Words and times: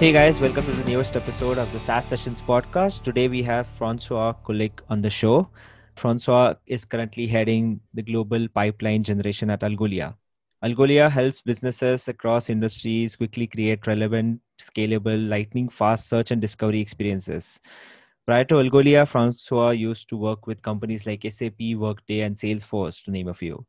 Hey 0.00 0.12
guys, 0.12 0.40
welcome 0.40 0.64
to 0.64 0.72
the 0.72 0.90
newest 0.90 1.14
episode 1.14 1.58
of 1.58 1.70
the 1.74 1.78
SaaS 1.78 2.06
Sessions 2.06 2.40
podcast. 2.40 3.02
Today 3.02 3.28
we 3.28 3.42
have 3.42 3.66
Francois 3.76 4.32
Kulik 4.46 4.80
on 4.88 5.02
the 5.02 5.10
show. 5.10 5.46
Francois 5.96 6.54
is 6.66 6.86
currently 6.86 7.26
heading 7.26 7.78
the 7.92 8.00
global 8.00 8.48
pipeline 8.48 9.04
generation 9.04 9.50
at 9.50 9.60
Algolia. 9.60 10.14
Algolia 10.64 11.10
helps 11.10 11.42
businesses 11.42 12.08
across 12.08 12.48
industries 12.48 13.14
quickly 13.14 13.46
create 13.46 13.86
relevant, 13.86 14.40
scalable, 14.58 15.28
lightning 15.28 15.68
fast 15.68 16.08
search 16.08 16.30
and 16.30 16.40
discovery 16.40 16.80
experiences. 16.80 17.60
Prior 18.24 18.44
to 18.44 18.54
Algolia, 18.54 19.06
Francois 19.06 19.72
used 19.72 20.08
to 20.08 20.16
work 20.16 20.46
with 20.46 20.62
companies 20.62 21.04
like 21.04 21.30
SAP, 21.30 21.76
Workday, 21.76 22.20
and 22.20 22.34
Salesforce, 22.38 23.04
to 23.04 23.10
name 23.10 23.28
a 23.28 23.34
few. 23.34 23.66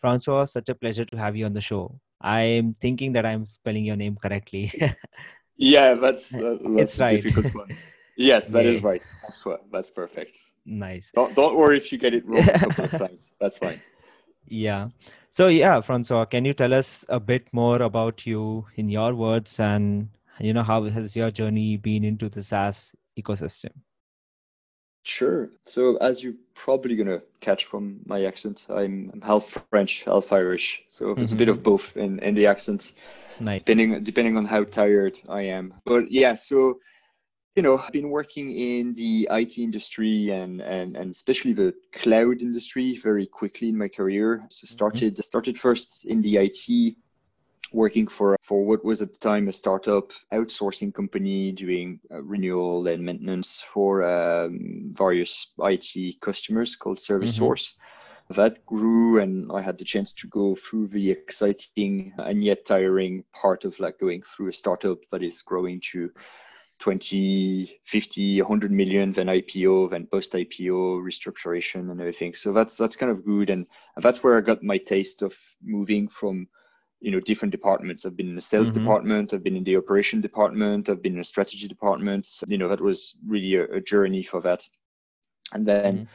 Francois, 0.00 0.44
such 0.44 0.68
a 0.68 0.76
pleasure 0.76 1.06
to 1.06 1.16
have 1.16 1.34
you 1.34 1.44
on 1.44 1.54
the 1.54 1.60
show. 1.60 1.98
I'm 2.20 2.74
thinking 2.74 3.12
that 3.14 3.26
I'm 3.26 3.46
spelling 3.46 3.84
your 3.84 3.96
name 3.96 4.14
correctly. 4.14 4.72
Yeah, 5.60 5.94
that's, 5.94 6.34
uh, 6.34 6.56
that's 6.62 6.94
it's 6.94 6.98
right. 6.98 7.22
difficult 7.22 7.54
one. 7.54 7.76
Yes, 8.16 8.48
that 8.48 8.66
yeah. 8.66 8.72
is 8.72 8.82
right. 8.82 9.02
That's 9.22 9.42
that's 9.72 9.90
perfect. 9.90 10.36
Nice. 10.66 11.10
Don't 11.14 11.34
don't 11.34 11.56
worry 11.56 11.78
if 11.78 11.90
you 11.90 11.96
get 11.96 12.12
it 12.12 12.26
wrong 12.26 12.46
a 12.46 12.58
couple 12.58 12.84
of 12.84 12.90
times. 12.90 13.30
That's 13.40 13.56
fine. 13.56 13.80
Yeah. 14.46 14.88
So 15.30 15.48
yeah, 15.48 15.80
Francois, 15.80 16.26
can 16.26 16.44
you 16.44 16.52
tell 16.52 16.74
us 16.74 17.02
a 17.08 17.18
bit 17.18 17.48
more 17.52 17.80
about 17.80 18.26
you 18.26 18.66
in 18.76 18.90
your 18.90 19.14
words 19.14 19.58
and 19.58 20.10
you 20.38 20.52
know 20.52 20.62
how 20.62 20.82
has 20.84 21.16
your 21.16 21.30
journey 21.30 21.78
been 21.78 22.04
into 22.04 22.28
the 22.28 22.44
SaaS 22.44 22.94
ecosystem? 23.18 23.72
Sure. 25.02 25.48
So 25.64 25.96
as 25.96 26.22
you're 26.22 26.34
probably 26.54 26.94
gonna 26.94 27.22
catch 27.40 27.64
from 27.64 28.00
my 28.04 28.24
accent, 28.24 28.66
I'm, 28.68 29.10
I'm 29.12 29.20
half 29.22 29.58
French, 29.70 30.04
half 30.04 30.32
Irish. 30.32 30.82
So 30.88 31.14
there's 31.14 31.32
a 31.32 31.36
bit 31.36 31.48
of 31.48 31.56
mm-hmm. 31.56 31.64
both 31.64 31.96
in, 31.96 32.18
in 32.18 32.34
the 32.34 32.46
accents, 32.46 32.92
Nice. 33.40 33.62
depending 33.62 34.04
depending 34.04 34.36
on 34.36 34.44
how 34.44 34.64
tired 34.64 35.18
I 35.28 35.42
am. 35.42 35.74
But 35.84 36.10
yeah, 36.10 36.34
so 36.34 36.80
you 37.56 37.62
know, 37.62 37.78
I've 37.78 37.92
been 37.92 38.10
working 38.10 38.52
in 38.52 38.94
the 38.94 39.26
IT 39.30 39.58
industry 39.58 40.30
and 40.30 40.60
and 40.60 40.96
and 40.96 41.10
especially 41.10 41.54
the 41.54 41.74
cloud 41.92 42.42
industry 42.42 42.96
very 42.96 43.26
quickly 43.26 43.70
in 43.70 43.78
my 43.78 43.88
career. 43.88 44.44
So 44.50 44.66
mm-hmm. 44.66 44.72
started 44.72 45.24
started 45.24 45.58
first 45.58 46.04
in 46.04 46.20
the 46.20 46.36
IT 46.36 46.96
working 47.72 48.06
for 48.08 48.36
for 48.42 48.64
what 48.66 48.84
was 48.84 49.02
at 49.02 49.12
the 49.12 49.18
time 49.18 49.48
a 49.48 49.52
startup 49.52 50.12
outsourcing 50.32 50.92
company 50.94 51.52
doing 51.52 52.00
uh, 52.10 52.22
renewal 52.22 52.86
and 52.88 53.04
maintenance 53.04 53.60
for 53.60 54.02
um, 54.02 54.90
various 54.92 55.52
IT 55.58 56.16
customers 56.20 56.76
called 56.76 56.98
Service 57.00 57.32
Mhm. 57.32 57.36
Source. 57.36 57.74
That 58.30 58.64
grew, 58.64 59.18
and 59.20 59.50
I 59.52 59.60
had 59.60 59.76
the 59.78 59.84
chance 59.84 60.12
to 60.14 60.28
go 60.28 60.54
through 60.54 60.88
the 60.88 61.10
exciting 61.10 62.12
and 62.18 62.42
yet 62.44 62.64
tiring 62.64 63.24
part 63.32 63.64
of 63.64 63.78
like 63.80 63.98
going 63.98 64.22
through 64.22 64.48
a 64.48 64.52
startup 64.52 64.98
that 65.10 65.22
is 65.22 65.42
growing 65.42 65.80
to 65.92 66.10
20, 66.78 67.80
50, 67.84 68.40
100 68.40 68.70
million, 68.72 69.12
then 69.12 69.28
IPO, 69.28 69.88
then 69.88 70.06
post 70.06 70.34
IPO 70.34 71.00
restructuration 71.02 71.90
and 71.90 72.00
everything. 72.00 72.34
So 72.34 72.52
that's 72.52 72.76
that's 72.76 72.96
kind 72.96 73.10
of 73.12 73.24
good, 73.24 73.50
and 73.50 73.66
that's 73.96 74.22
where 74.22 74.36
I 74.36 74.40
got 74.40 74.62
my 74.62 74.78
taste 74.78 75.22
of 75.22 75.36
moving 75.62 76.08
from 76.08 76.48
you 77.00 77.10
know 77.10 77.20
different 77.20 77.52
departments 77.52 78.04
i've 78.04 78.16
been 78.16 78.28
in 78.28 78.34
the 78.34 78.40
sales 78.40 78.70
Mhm. 78.70 78.72
department 78.72 79.32
i've 79.32 79.42
been 79.44 79.56
in 79.56 79.64
the 79.64 79.76
operation 79.76 80.20
department 80.20 80.88
i've 80.88 81.02
been 81.02 81.12
in 81.14 81.18
the 81.18 81.24
strategy 81.24 81.66
department 81.68 82.26
you 82.48 82.58
know 82.58 82.68
that 82.68 82.80
was 82.80 83.16
really 83.26 83.54
a, 83.56 83.64
a 83.74 83.80
journey 83.80 84.22
for 84.22 84.40
that 84.40 84.68
and 85.52 85.66
then 85.66 85.92
Mhm. 85.92 86.08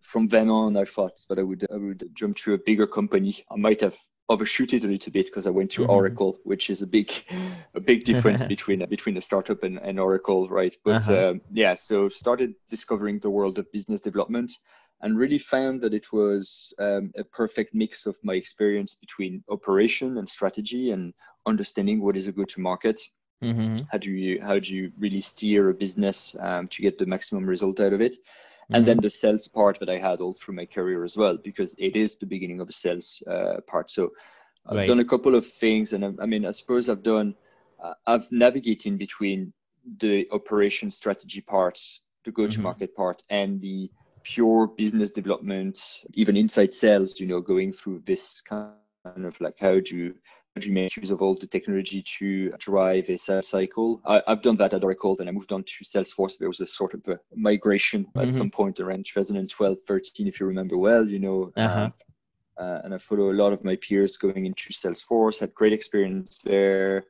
from 0.00 0.28
then 0.28 0.48
on 0.50 0.76
i 0.76 0.84
thought 0.84 1.18
that 1.28 1.38
i 1.38 1.42
would 1.42 1.64
i 1.72 1.76
would 1.76 2.04
jump 2.14 2.36
to 2.36 2.54
a 2.54 2.58
bigger 2.58 2.86
company 2.86 3.44
i 3.50 3.56
might 3.56 3.80
have 3.80 3.96
overshoot 4.28 4.72
it 4.74 4.84
a 4.84 4.88
little 4.88 5.12
bit 5.12 5.26
because 5.26 5.46
i 5.46 5.50
went 5.50 5.70
to 5.70 5.84
Mhm. 5.84 5.86
oracle 5.86 6.38
which 6.44 6.70
is 6.70 6.82
a 6.82 6.86
big 6.86 7.10
a 7.74 7.80
big 7.80 8.04
difference 8.04 8.42
between 8.44 8.84
between 8.88 9.16
a 9.16 9.20
startup 9.20 9.62
and, 9.62 9.78
and 9.78 9.98
oracle 10.00 10.48
right 10.48 10.76
but 10.84 11.08
Uh-huh. 11.08 11.10
um, 11.10 11.40
yeah 11.52 11.74
so 11.74 12.08
started 12.08 12.54
discovering 12.68 13.18
the 13.20 13.30
world 13.30 13.58
of 13.58 13.70
business 13.72 14.00
development 14.00 14.52
and 15.02 15.18
really 15.18 15.38
found 15.38 15.80
that 15.82 15.94
it 15.94 16.12
was 16.12 16.72
um, 16.78 17.12
a 17.16 17.24
perfect 17.24 17.74
mix 17.74 18.06
of 18.06 18.16
my 18.22 18.34
experience 18.34 18.94
between 18.94 19.42
operation 19.50 20.18
and 20.18 20.28
strategy 20.28 20.90
and 20.90 21.12
understanding 21.46 22.00
what 22.02 22.16
is 22.16 22.26
a 22.26 22.32
go 22.32 22.44
to 22.44 22.60
market 22.60 23.00
Mhm. 23.42 23.88
how 23.90 23.98
do 23.98 24.10
you 24.10 24.40
how 24.42 24.58
do 24.58 24.74
you 24.74 24.92
really 24.98 25.20
steer 25.20 25.68
a 25.70 25.74
business 25.74 26.36
um, 26.40 26.68
to 26.68 26.82
get 26.82 26.98
the 26.98 27.06
maximum 27.06 27.46
result 27.46 27.80
out 27.80 27.92
of 27.92 28.00
it 28.00 28.16
Mm-hmm. 28.70 28.74
and 28.74 28.86
then 28.86 29.00
the 29.00 29.10
sales 29.10 29.48
part 29.48 29.78
that 29.80 29.88
i 29.90 29.98
had 29.98 30.20
all 30.20 30.32
through 30.32 30.54
my 30.54 30.66
career 30.66 31.04
as 31.04 31.16
well 31.16 31.36
because 31.36 31.74
it 31.78 31.96
is 31.96 32.16
the 32.16 32.26
beginning 32.26 32.60
of 32.60 32.68
a 32.68 32.72
sales 32.72 33.22
uh, 33.30 33.60
part 33.66 33.90
so 33.90 34.10
i've 34.68 34.76
Right. 34.76 34.86
done 34.86 35.00
a 35.00 35.04
couple 35.04 35.34
of 35.34 35.46
things 35.46 35.92
and 35.92 36.04
I, 36.04 36.12
I 36.22 36.26
mean 36.26 36.44
i 36.46 36.50
suppose 36.52 36.88
i've 36.88 37.02
done 37.02 37.34
uh, 37.82 37.94
i've 38.06 38.30
navigated 38.32 38.98
between 38.98 39.52
the 40.00 40.26
operation 40.32 40.90
strategy 40.90 41.40
parts 41.40 42.02
the 42.24 42.32
go 42.32 42.46
to 42.48 42.60
market 42.60 42.94
part 42.94 43.22
and 43.30 43.60
the 43.60 43.90
pure 44.34 44.66
business 44.66 45.10
development 45.12 45.76
even 46.14 46.36
inside 46.36 46.74
sales 46.74 47.20
you 47.20 47.26
know 47.28 47.40
going 47.40 47.72
through 47.72 48.00
this 48.04 48.40
kind 48.40 49.24
of 49.30 49.40
like 49.40 49.56
how 49.60 49.78
do 49.78 49.96
you 49.96 50.14
how 50.54 50.60
do 50.60 50.68
you 50.68 50.74
make 50.74 50.96
use 50.96 51.10
of 51.10 51.22
all 51.22 51.36
the 51.36 51.46
technology 51.46 52.02
to 52.18 52.48
drive 52.58 53.10
a 53.10 53.18
sales 53.18 53.48
cycle? 53.48 54.00
I, 54.06 54.22
I've 54.26 54.40
done 54.40 54.56
that 54.56 54.72
at 54.72 54.82
Oracle, 54.82 55.14
then 55.14 55.28
I 55.28 55.30
moved 55.30 55.52
on 55.52 55.62
to 55.64 55.84
Salesforce. 55.84 56.38
There 56.38 56.48
was 56.48 56.60
a 56.60 56.66
sort 56.66 56.94
of 56.94 57.06
a 57.08 57.20
migration 57.34 58.06
at 58.16 58.28
Mhm. 58.28 58.32
some 58.32 58.50
point 58.50 58.80
around 58.80 59.04
2012, 59.04 59.78
13, 59.86 60.26
if 60.26 60.40
you 60.40 60.46
remember 60.46 60.78
well, 60.78 61.06
you 61.06 61.18
know. 61.18 61.52
Uh-huh. 61.58 61.90
uh, 62.58 62.80
and 62.84 62.94
I 62.94 62.98
follow 62.98 63.30
a 63.30 63.40
lot 63.42 63.52
of 63.52 63.64
my 63.64 63.76
peers 63.76 64.16
going 64.16 64.46
into 64.46 64.72
Salesforce, 64.72 65.38
had 65.38 65.52
great 65.54 65.74
experience 65.74 66.38
there. 66.42 67.04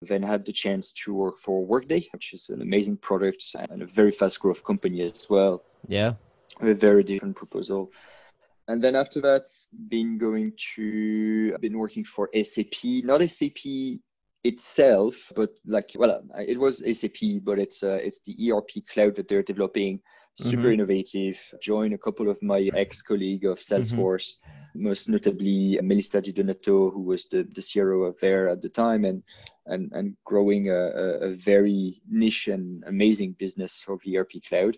Then 0.00 0.22
had 0.22 0.46
the 0.46 0.52
chance 0.52 0.92
to 1.02 1.12
work 1.12 1.38
for 1.38 1.66
Workday, 1.66 2.06
which 2.12 2.32
is 2.32 2.48
an 2.48 2.62
amazing 2.62 2.98
product 2.98 3.42
and 3.70 3.82
a 3.82 3.86
very 3.86 4.12
fast 4.12 4.38
growth 4.38 4.62
company 4.62 5.00
as 5.00 5.26
well 5.28 5.64
Yeah. 5.88 6.14
A 6.60 6.74
very 6.74 7.02
different 7.02 7.36
proposal. 7.36 7.90
And 8.68 8.82
then 8.82 8.94
after 8.96 9.20
that, 9.20 9.46
been 9.88 10.16
going 10.16 10.52
to, 10.74 11.56
been 11.58 11.78
working 11.78 12.04
for 12.04 12.30
SAP, 12.34 13.04
not 13.04 13.20
SAP 13.28 13.98
itself, 14.42 15.32
but 15.34 15.50
like, 15.66 15.92
well, 15.96 16.22
it 16.38 16.58
was 16.58 16.82
SAP, 16.98 17.42
but 17.42 17.58
it's 17.58 17.82
uh, 17.82 17.98
it's 18.02 18.20
the 18.20 18.50
ERP 18.50 18.86
cloud 18.90 19.14
that 19.16 19.28
they're 19.28 19.42
developing. 19.42 20.00
Super 20.36 20.70
Mhm. 20.70 20.72
innovative. 20.74 21.54
Joined 21.62 21.94
a 21.94 21.98
couple 21.98 22.28
of 22.28 22.42
my 22.42 22.68
ex-colleague 22.74 23.44
of 23.44 23.60
Salesforce, 23.60 24.38
most 24.74 25.08
notably 25.08 25.78
Melissa 25.80 26.20
Di 26.20 26.32
Donato, 26.32 26.90
who 26.90 27.02
was 27.02 27.26
the, 27.26 27.44
the 27.54 27.62
CRO 27.62 28.02
of 28.02 28.18
there 28.18 28.48
at 28.48 28.60
the 28.60 28.68
time, 28.68 29.04
and 29.04 29.22
and 29.66 29.92
and 29.92 30.16
growing 30.24 30.70
a, 30.70 30.74
a, 30.74 31.06
a 31.28 31.30
very 31.36 32.02
niche 32.10 32.48
and 32.48 32.82
amazing 32.88 33.36
business 33.38 33.80
for 33.80 33.96
ERP 34.04 34.42
cloud 34.48 34.76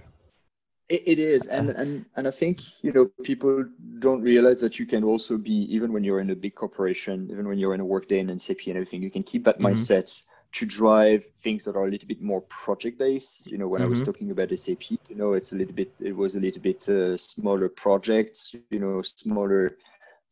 It, 0.89 1.03
it 1.05 1.19
is, 1.19 1.47
and 1.47 1.69
and 1.69 2.05
and 2.15 2.27
I 2.27 2.31
think 2.31 2.61
you 2.83 2.91
know 2.93 3.07
people 3.07 3.57
don't 3.99 4.21
realize 4.21 4.59
that 4.61 4.79
you 4.79 4.85
can 4.85 5.03
also 5.03 5.37
be 5.37 5.53
even 5.73 5.91
when 5.91 6.03
you're 6.03 6.19
in 6.19 6.29
a 6.29 6.35
big 6.35 6.55
corporation, 6.55 7.27
even 7.31 7.47
when 7.47 7.57
you're 7.57 7.73
in 7.73 7.79
a 7.81 7.85
workday 7.85 8.19
and 8.19 8.29
SAP 8.31 8.69
and 8.69 8.77
everything, 8.77 9.01
you 9.01 9.11
can 9.11 9.23
keep 9.23 9.43
that 9.45 9.59
Mhm. 9.59 9.87
mindset 9.87 10.21
to 10.53 10.65
drive 10.65 11.25
things 11.43 11.63
that 11.65 11.75
are 11.75 11.85
a 11.87 11.89
little 11.89 12.07
bit 12.07 12.21
more 12.21 12.41
project 12.41 12.97
based. 12.97 13.47
You 13.47 13.57
know, 13.57 13.67
when 13.67 13.81
I 13.81 13.85
was 13.87 13.99
Mhm. 13.99 14.05
talking 14.05 14.31
about 14.31 14.51
SAP, 14.51 14.97
you 15.09 15.15
know, 15.15 15.33
it's 15.33 15.51
a 15.51 15.55
little 15.55 15.75
bit, 15.75 15.93
it 15.99 16.15
was 16.15 16.35
a 16.35 16.39
little 16.39 16.61
bit 16.61 16.87
uh, 16.89 17.17
smaller 17.17 17.69
projects, 17.69 18.53
you 18.53 18.79
know, 18.79 19.01
smaller 19.01 19.77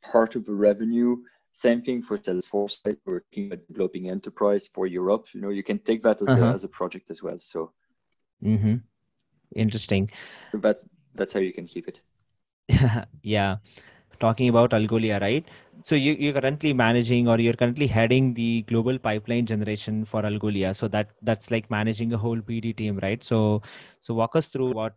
part 0.02 0.36
of 0.36 0.46
the 0.46 0.54
revenue. 0.54 1.18
Same 1.54 1.82
thing 1.82 2.02
for 2.02 2.18
Salesforce, 2.18 2.80
right? 2.86 2.98
We're 3.06 3.16
looking 3.16 3.52
at 3.52 3.68
developing 3.68 4.10
enterprise 4.10 4.68
for 4.68 4.88
Europe. 4.88 5.28
You 5.34 5.42
know, 5.42 5.50
you 5.50 5.64
can 5.64 5.80
take 5.80 6.02
that 6.04 6.22
as 6.22 6.30
Uh-huh. 6.30 6.46
a 6.50 6.54
as 6.54 6.64
a 6.64 6.68
project 6.70 7.10
as 7.12 7.22
well. 7.24 7.40
So 7.40 7.74
mm-hmm. 8.44 8.76
interesting 9.56 10.10
that's 10.54 10.86
that's 11.16 11.34
how 11.34 11.40
you 11.40 11.54
can 11.54 11.66
keep 11.68 11.88
it. 11.88 12.02
yeah 13.24 13.58
talking 14.20 14.50
about 14.50 14.72
Algolia, 14.72 15.22
right? 15.22 15.46
So 15.84 15.96
you, 15.96 16.14
you're 16.14 16.34
currently 16.34 16.74
managing 16.74 17.28
or 17.28 17.40
you're 17.40 17.54
currently 17.54 17.88
heading 17.88 18.34
the 18.34 18.64
global 18.64 18.98
pipeline 18.98 19.46
generation 19.46 20.06
for 20.06 20.24
Algolia. 20.24 20.76
So 20.76 20.88
that 20.90 21.10
that's 21.22 21.52
like 21.52 21.70
managing 21.70 22.14
a 22.14 22.18
whole 22.18 22.38
BD 22.38 22.76
team, 22.76 23.00
right? 23.02 23.24
So 23.24 23.62
so 24.02 24.14
walk 24.14 24.36
us 24.36 24.48
through 24.48 24.74
what 24.74 24.96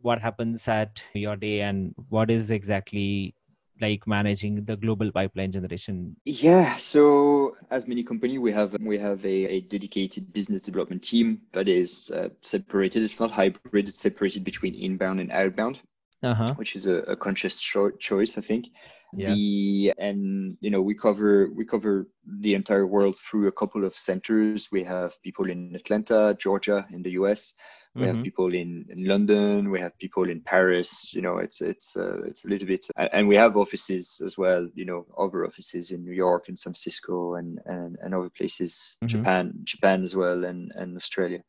what 0.00 0.20
happens 0.20 0.66
at 0.68 1.02
your 1.14 1.36
day 1.36 1.60
and 1.60 1.94
what 2.08 2.30
is 2.30 2.50
exactly 2.50 3.34
like 3.80 4.06
managing 4.06 4.64
the 4.64 4.76
global 4.76 5.10
pipeline 5.12 5.52
generation 5.52 6.16
yeah 6.24 6.76
so 6.76 7.56
as 7.70 7.86
many 7.86 8.02
company 8.02 8.38
we 8.38 8.50
have 8.50 8.74
we 8.80 8.98
have 8.98 9.24
a, 9.24 9.46
a 9.46 9.60
dedicated 9.62 10.32
business 10.32 10.62
development 10.62 11.02
team 11.02 11.40
that 11.52 11.68
is 11.68 12.10
uh, 12.10 12.28
separated 12.42 13.02
it's 13.02 13.20
not 13.20 13.30
hybrid 13.30 13.88
it's 13.88 14.00
separated 14.00 14.42
between 14.44 14.74
inbound 14.74 15.20
and 15.20 15.30
outbound 15.30 15.80
uh-huh. 16.22 16.54
which 16.54 16.74
is 16.76 16.86
a, 16.86 16.96
a 16.98 17.16
conscious 17.16 17.60
cho- 17.60 17.90
choice 17.90 18.38
i 18.38 18.40
think 18.40 18.68
yeah. 19.12 19.32
the 19.32 19.92
and 19.98 20.56
you 20.60 20.70
know 20.70 20.82
we 20.82 20.94
cover 20.94 21.50
we 21.54 21.64
cover 21.64 22.08
the 22.40 22.54
entire 22.54 22.86
world 22.86 23.18
through 23.18 23.46
a 23.46 23.52
couple 23.52 23.84
of 23.84 23.94
centers 23.94 24.68
we 24.70 24.84
have 24.84 25.20
people 25.22 25.48
in 25.48 25.74
atlanta 25.74 26.36
georgia 26.38 26.86
in 26.92 27.02
the 27.02 27.10
us 27.10 27.54
we 27.94 28.02
mm-hmm. 28.02 28.16
have 28.16 28.24
people 28.24 28.52
in, 28.54 28.84
in 28.90 29.04
london 29.04 29.70
we 29.70 29.80
have 29.80 29.96
people 29.98 30.28
in 30.28 30.40
paris 30.42 31.12
you 31.14 31.22
know 31.22 31.38
it's 31.38 31.60
it's 31.60 31.96
uh, 31.96 32.22
it's 32.24 32.44
a 32.44 32.48
little 32.48 32.68
bit 32.68 32.86
and 32.96 33.26
we 33.26 33.34
have 33.34 33.56
offices 33.56 34.20
as 34.24 34.36
well 34.36 34.68
you 34.74 34.84
know 34.84 35.06
other 35.16 35.46
offices 35.46 35.90
in 35.90 36.04
new 36.04 36.12
york 36.12 36.48
and 36.48 36.58
san 36.58 36.72
francisco 36.72 37.34
and 37.34 37.60
and, 37.64 37.96
and 38.02 38.14
other 38.14 38.30
places 38.36 38.96
mm-hmm. 39.02 39.06
japan 39.06 39.52
japan 39.64 40.02
as 40.02 40.14
well 40.14 40.44
and 40.44 40.72
and 40.74 40.96
australia 40.96 41.42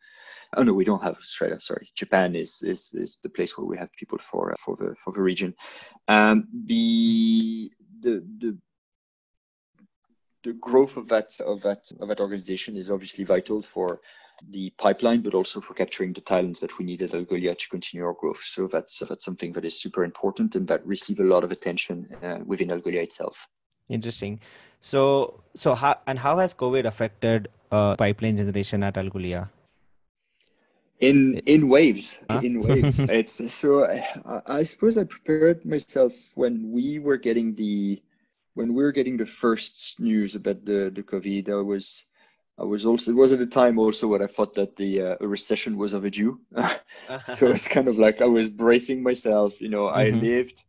oh 0.57 0.63
no 0.63 0.73
we 0.73 0.83
don't 0.83 1.03
have 1.03 1.17
australia 1.17 1.59
sorry 1.59 1.89
japan 1.95 2.35
is 2.35 2.61
is 2.63 2.91
is 2.93 3.19
the 3.23 3.29
place 3.29 3.57
where 3.57 3.65
we 3.65 3.77
have 3.77 3.91
people 3.93 4.17
for 4.17 4.53
for 4.59 4.75
the 4.77 4.95
for 4.95 5.11
the 5.13 5.21
region 5.21 5.53
um 6.07 6.47
the 6.65 7.71
the 8.01 8.23
the 8.39 8.57
the 10.43 10.53
growth 10.53 10.97
of 10.97 11.07
that 11.09 11.39
of 11.41 11.61
that 11.61 11.91
of 11.99 12.07
that 12.07 12.19
organization 12.19 12.77
is 12.77 12.89
obviously 12.89 13.23
vital 13.23 13.61
for 13.61 13.99
the 14.49 14.69
pipeline, 14.77 15.21
but 15.21 15.33
also 15.33 15.59
for 15.59 15.73
capturing 15.73 16.13
the 16.13 16.21
talents 16.21 16.59
that 16.59 16.77
we 16.77 16.85
need 16.85 17.01
at 17.01 17.11
Algolia 17.11 17.57
to 17.57 17.69
continue 17.69 18.05
our 18.05 18.13
growth. 18.13 18.41
So 18.43 18.67
that's 18.67 18.99
that's 18.99 19.25
something 19.25 19.51
that 19.53 19.65
is 19.65 19.79
super 19.79 20.03
important 20.03 20.55
and 20.55 20.67
that 20.67 20.85
receive 20.85 21.19
a 21.19 21.23
lot 21.23 21.43
of 21.43 21.51
attention 21.51 22.07
uh, 22.23 22.39
within 22.45 22.69
Algolia 22.69 23.03
itself. 23.03 23.47
Interesting. 23.89 24.39
So 24.81 25.41
so 25.55 25.75
how 25.75 25.97
and 26.07 26.17
how 26.17 26.37
has 26.37 26.53
COVID 26.53 26.85
affected 26.85 27.49
uh, 27.71 27.95
pipeline 27.95 28.37
generation 28.37 28.83
at 28.83 28.95
Algolia? 28.95 29.49
In 30.99 31.39
in 31.45 31.69
waves, 31.69 32.19
huh? 32.29 32.41
in 32.43 32.61
waves. 32.61 32.99
it's 33.09 33.53
so 33.53 33.85
I, 33.85 34.41
I 34.45 34.63
suppose 34.63 34.97
I 34.97 35.05
prepared 35.05 35.65
myself 35.65 36.13
when 36.35 36.71
we 36.71 36.99
were 36.99 37.17
getting 37.17 37.55
the 37.55 38.01
when 38.53 38.73
we 38.73 38.83
were 38.83 38.91
getting 38.91 39.15
the 39.15 39.25
first 39.25 39.99
news 39.99 40.35
about 40.35 40.65
the 40.65 40.91
the 40.93 41.03
COVID. 41.03 41.49
I 41.49 41.61
was 41.61 42.03
I 42.59 42.63
was 42.63 42.85
also 42.85 43.11
it 43.11 43.15
was 43.15 43.31
at 43.31 43.39
the 43.39 43.45
time 43.45 43.79
also 43.79 44.07
what 44.07 44.21
I 44.21 44.27
thought 44.27 44.55
that 44.55 44.75
the 44.75 45.01
uh, 45.01 45.15
recession 45.21 45.77
was 45.77 45.93
overdue. 45.93 46.41
so 47.25 47.47
it's 47.55 47.69
kind 47.69 47.87
of 47.87 47.97
like 47.97 48.21
I 48.21 48.27
was 48.27 48.49
bracing 48.49 49.01
myself. 49.01 49.61
You 49.61 49.69
know, 49.69 49.85
mm-hmm. 49.85 50.15
I 50.15 50.19
lived. 50.19 50.65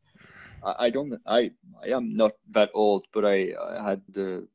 I, 0.62 0.74
I, 0.86 0.90
don't. 0.90 1.20
I 1.26 1.50
I 1.82 1.88
am 1.88 2.16
not 2.16 2.32
that 2.52 2.70
old, 2.74 3.06
but 3.12 3.24
I, 3.24 3.54
I 3.58 3.82
had 3.82 4.02
the 4.08 4.46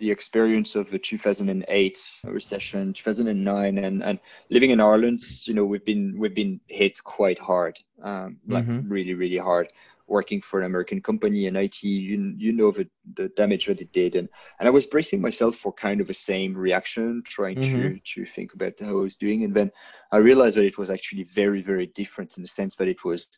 the 0.00 0.10
experience 0.10 0.74
of 0.74 0.90
the 0.90 0.98
2008 0.98 2.20
recession, 2.24 2.92
2009, 2.92 3.78
and 3.78 4.02
and 4.02 4.18
living 4.48 4.70
in 4.70 4.80
Ireland. 4.80 5.20
You 5.46 5.54
know, 5.54 5.64
we've 5.64 5.84
been 5.84 6.18
we've 6.18 6.34
been 6.34 6.60
hit 6.66 7.02
quite 7.04 7.38
hard, 7.38 7.78
um, 8.02 8.38
like 8.48 8.66
mm-hmm. 8.66 8.88
really 8.88 9.14
really 9.14 9.38
hard 9.38 9.68
working 10.10 10.40
for 10.40 10.58
an 10.58 10.66
American 10.66 11.00
company 11.00 11.46
in 11.46 11.54
IT, 11.54 11.82
you, 11.84 12.34
you 12.36 12.52
know 12.52 12.72
the, 12.72 12.86
the 13.14 13.28
damage 13.28 13.66
that 13.66 13.80
it 13.80 13.92
did. 13.92 14.16
And, 14.16 14.28
and 14.58 14.66
I 14.66 14.70
was 14.70 14.84
bracing 14.84 15.20
myself 15.20 15.54
for 15.54 15.72
kind 15.72 16.00
of 16.00 16.08
the 16.08 16.14
same 16.14 16.54
reaction, 16.54 17.22
trying 17.24 17.58
mm-hmm. 17.58 17.94
to, 17.94 18.00
to 18.00 18.26
think 18.26 18.52
about 18.52 18.72
how 18.80 18.88
I 18.88 19.02
was 19.02 19.16
doing. 19.16 19.44
And 19.44 19.54
then 19.54 19.70
I 20.10 20.16
realized 20.16 20.56
that 20.56 20.64
it 20.64 20.78
was 20.78 20.90
actually 20.90 21.22
very, 21.22 21.62
very 21.62 21.86
different 21.86 22.36
in 22.36 22.42
the 22.42 22.48
sense 22.48 22.74
that 22.74 22.88
it 22.88 23.04
was 23.04 23.28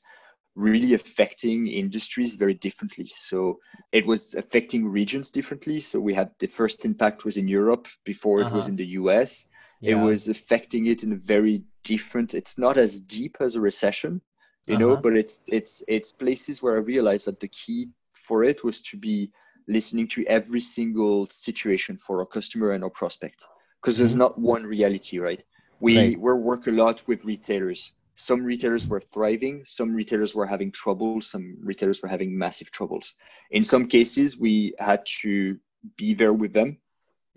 really 0.55 0.95
affecting 0.95 1.67
industries 1.67 2.35
very 2.35 2.55
differently. 2.55 3.11
So 3.17 3.59
it 3.91 4.07
was 4.07 4.35
affecting 4.35 4.87
regions 4.87 5.31
differently. 5.31 5.81
So 5.81 5.99
we 5.99 6.13
had 6.13 6.31
the 6.39 6.47
first 6.47 6.85
impact 6.85 7.25
was 7.25 7.37
in 7.37 7.49
Europe 7.49 7.89
before 8.05 8.41
uh-huh. 8.41 8.49
it 8.49 8.57
was 8.57 8.65
uh-huh. 8.65 8.71
in 8.71 8.77
the 8.77 8.87
US. 9.01 9.47
Yeah. 9.81 9.93
It 9.93 9.95
was 9.97 10.29
affecting 10.29 10.87
it 10.87 11.03
in 11.03 11.13
a 11.13 11.17
very 11.17 11.63
different, 11.83 12.35
it's 12.35 12.59
not 12.59 12.77
as 12.77 13.01
deep 13.01 13.39
as 13.41 13.57
a 13.57 13.61
recession, 13.61 14.21
you 14.67 14.77
uh-huh. 14.77 14.81
know 14.81 14.97
but 14.97 15.17
it's 15.17 15.43
it's 15.49 15.83
it's 15.89 16.13
places 16.13 16.63
where 16.63 16.77
i 16.77 16.81
realized 16.81 17.27
that 17.27 17.41
the 17.41 17.49
key 17.49 17.89
for 18.13 18.45
it 18.45 18.63
was 18.63 18.81
to 18.81 18.97
be 18.97 19.31
listening 19.69 20.07
to 20.09 20.25
every 20.27 20.61
single 20.61 21.27
situation 21.27 21.97
for 21.97 22.21
our 22.21 22.27
customer 22.27 22.73
and 22.73 22.85
our 22.85 22.91
prospect 22.91 23.47
because 23.81 23.95
mm-hmm. 23.95 24.03
there's 24.03 24.17
not 24.17 24.39
one 24.39 24.65
reality 24.65 25.19
right 25.19 25.45
we 25.81 25.99
right. 25.99 26.21
we 26.21 26.33
work 26.33 26.67
a 26.67 26.71
lot 26.71 27.03
with 27.07 27.25
retailers 27.25 27.93
some 28.14 28.44
retailers 28.44 28.87
were 28.88 29.00
thriving 29.00 29.62
some 29.64 29.94
retailers 29.94 30.35
were 30.35 30.47
having 30.47 30.70
trouble 30.70 31.20
some 31.20 31.56
retailers 31.62 32.03
were 32.03 32.09
having 32.09 32.37
massive 32.37 32.70
troubles 32.70 33.14
in 33.50 33.64
some 33.64 33.87
cases 33.87 34.38
we 34.38 34.75
had 34.79 35.05
to 35.06 35.59
be 35.97 36.14
there 36.14 36.32
with 36.32 36.53
them 36.53 36.76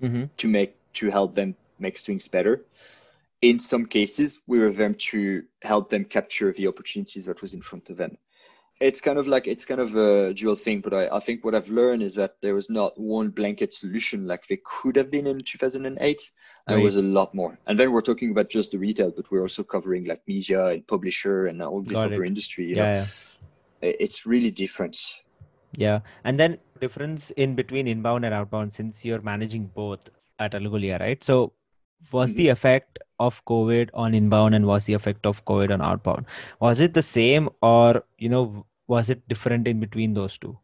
mm-hmm. 0.02 0.26
to 0.38 0.48
make 0.48 0.76
to 0.94 1.10
help 1.10 1.34
them 1.34 1.56
make 1.80 1.98
things 1.98 2.28
better 2.28 2.66
in 3.42 3.60
some 3.60 3.86
cases, 3.86 4.42
we 4.48 4.60
were 4.60 4.72
there 4.72 4.94
to 4.94 5.44
help 5.62 5.90
them 5.90 6.06
capture 6.06 6.52
the 6.54 6.68
opportunities 6.68 7.26
that 7.26 7.42
was 7.42 7.54
in 7.54 7.62
front 7.62 7.90
of 7.90 7.98
them. 7.98 8.18
It's 8.82 9.00
kind 9.00 9.18
of 9.18 9.28
like 9.28 9.48
it's 9.48 9.66
kind 9.66 9.80
of 9.80 9.96
a 9.96 10.34
dual 10.34 10.56
thing, 10.56 10.82
but 10.82 10.94
I, 10.94 11.16
I 11.16 11.20
think 11.20 11.46
what 11.46 11.56
I've 11.56 11.70
learned 11.70 12.04
is 12.04 12.16
that 12.16 12.36
there 12.42 12.56
was 12.56 12.70
not 12.70 13.00
one 13.00 13.30
blanket 13.30 13.74
solution 13.74 14.28
like 14.28 14.48
there 14.48 14.58
could 14.66 14.96
have 14.98 15.10
been 15.10 15.28
in 15.28 15.40
2008. 15.40 16.32
Right. 16.68 16.76
There 16.76 16.84
was 16.84 16.96
a 16.96 17.02
lot 17.02 17.34
more. 17.36 17.58
And 17.68 17.78
then 17.78 17.92
we're 17.92 18.02
talking 18.02 18.32
about 18.32 18.50
just 18.50 18.72
the 18.72 18.80
retail, 18.80 19.12
but 19.12 19.30
we're 19.30 19.42
also 19.42 19.64
covering 19.64 20.06
like 20.06 20.22
media 20.28 20.68
and 20.68 20.86
publisher 20.88 21.48
and 21.48 21.62
all 21.62 21.84
this 21.84 21.94
Got 21.94 22.08
other 22.08 22.24
it. 22.24 22.28
industry. 22.28 22.66
You 22.66 22.76
yeah, 22.78 22.84
know? 22.84 23.08
yeah. 23.82 23.94
It's 24.00 24.26
really 24.26 24.50
different. 24.50 24.98
Yeah. 25.78 26.00
And 26.24 26.40
then 26.40 26.58
difference 26.80 27.32
in 27.32 27.56
between 27.56 27.88
inbound 27.88 28.26
and 28.26 28.34
outbound 28.34 28.74
since 28.74 29.06
you're 29.06 29.22
managing 29.22 29.68
both 29.76 30.00
at 30.40 30.54
Algolia, 30.54 31.00
right? 31.00 31.24
So 31.24 31.54
was 32.12 32.30
mm-hmm. 32.30 32.38
the 32.38 32.50
effect 32.50 33.00
of 33.20 33.44
covid 33.46 33.90
on 33.94 34.14
inbound 34.14 34.56
and 34.56 34.66
was 34.66 34.86
the 34.86 34.94
effect 34.94 35.26
of 35.26 35.44
covid 35.46 35.72
on 35.72 35.82
outbound 35.82 36.26
was 36.60 36.80
it 36.80 36.94
the 36.94 37.02
same 37.02 37.50
or 37.62 38.04
you 38.18 38.30
know 38.30 38.66
was 38.88 39.10
it 39.10 39.28
different 39.28 39.68
in 39.68 39.80
between 39.80 40.14
those 40.14 40.38
two 40.38 40.58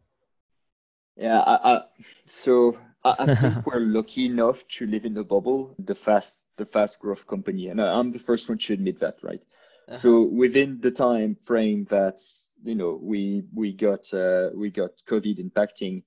yeah 1.16 1.40
I, 1.40 1.74
I, 1.74 1.80
so 2.26 2.76
I, 3.04 3.34
think 3.34 3.66
we're 3.66 3.80
lucky 3.80 4.26
enough 4.26 4.66
to 4.68 4.86
live 4.86 5.04
in 5.04 5.14
the 5.14 5.24
bubble 5.24 5.74
the 5.78 5.94
fast 5.94 6.48
the 6.56 6.66
fast 6.66 7.00
growth 7.00 7.26
company 7.26 7.68
and 7.68 7.80
i'm 7.80 8.10
the 8.10 8.18
first 8.18 8.48
one 8.48 8.58
to 8.58 8.72
admit 8.72 9.00
that 9.00 9.16
right 9.22 9.42
uh-huh. 9.88 9.96
so 9.96 10.22
within 10.22 10.80
the 10.80 10.90
time 10.90 11.36
frame 11.42 11.84
that 11.90 12.20
you 12.62 12.74
know 12.74 12.98
we 13.02 13.42
we 13.54 13.72
got 13.72 14.12
uh, 14.14 14.50
we 14.54 14.70
got 14.70 14.90
covid 15.08 15.38
impacting 15.40 16.02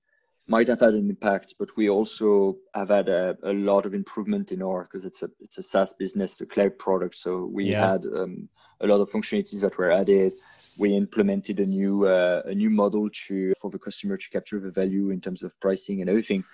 might 0.48 0.68
have 0.68 0.80
had 0.80 0.94
an 0.94 1.10
impact, 1.10 1.54
but 1.58 1.76
we 1.76 1.88
also 1.90 2.56
have 2.74 2.88
had 2.88 3.08
a, 3.08 3.36
a 3.42 3.52
lot 3.52 3.84
of 3.84 3.94
improvement 3.94 4.52
in 4.52 4.62
our 4.62 4.84
because 4.84 5.04
it's 5.04 5.22
a 5.22 5.30
it's 5.40 5.58
a 5.58 5.62
SaaS 5.62 5.92
business, 5.92 6.40
a 6.40 6.46
cloud 6.46 6.78
product. 6.78 7.16
So 7.16 7.46
we 7.46 7.70
yeah. 7.70 7.92
had 7.92 8.04
um, 8.06 8.48
a 8.80 8.86
lot 8.86 9.00
of 9.00 9.10
functionalities 9.10 9.60
that 9.60 9.76
were 9.76 9.90
added. 9.90 10.34
We 10.78 10.94
implemented 10.94 11.58
a 11.58 11.66
new 11.66 12.06
uh, 12.06 12.42
a 12.44 12.54
new 12.54 12.70
model 12.70 13.08
to 13.26 13.54
for 13.60 13.70
the 13.70 13.78
customer 13.78 14.16
to 14.16 14.30
capture 14.30 14.60
the 14.60 14.70
value 14.70 15.10
in 15.10 15.20
terms 15.20 15.42
of 15.42 15.58
pricing 15.60 16.00
and 16.00 16.08
everything. 16.08 16.44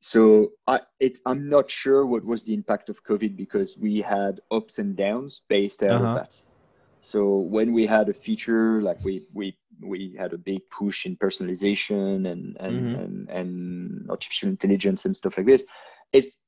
So 0.00 0.52
I 0.66 0.80
it, 0.98 1.18
I'm 1.26 1.48
not 1.48 1.70
sure 1.70 2.06
what 2.06 2.24
was 2.24 2.42
the 2.42 2.54
impact 2.54 2.88
of 2.88 3.04
COVID 3.04 3.36
because 3.36 3.76
we 3.76 4.00
had 4.00 4.40
ups 4.50 4.78
and 4.78 4.96
downs 4.96 5.42
based 5.48 5.82
out 5.82 6.00
uh-huh. 6.00 6.06
of 6.06 6.14
that. 6.16 6.36
So 7.00 7.36
when 7.36 7.72
we 7.72 7.86
had 7.86 8.08
a 8.08 8.14
feature 8.14 8.80
like 8.80 9.02
we 9.04 9.26
we 9.34 9.56
we 9.82 10.14
had 10.18 10.32
a 10.32 10.38
big 10.38 10.68
push 10.70 11.04
in 11.04 11.16
personalization 11.16 12.26
and 12.30 12.56
and 12.60 12.96
mm-hmm. 12.96 13.02
and, 13.02 13.28
and 13.28 14.10
artificial 14.10 14.48
intelligence 14.48 15.04
and 15.04 15.14
stuff 15.14 15.36
like 15.36 15.46
this, 15.46 15.64
it's 16.12 16.38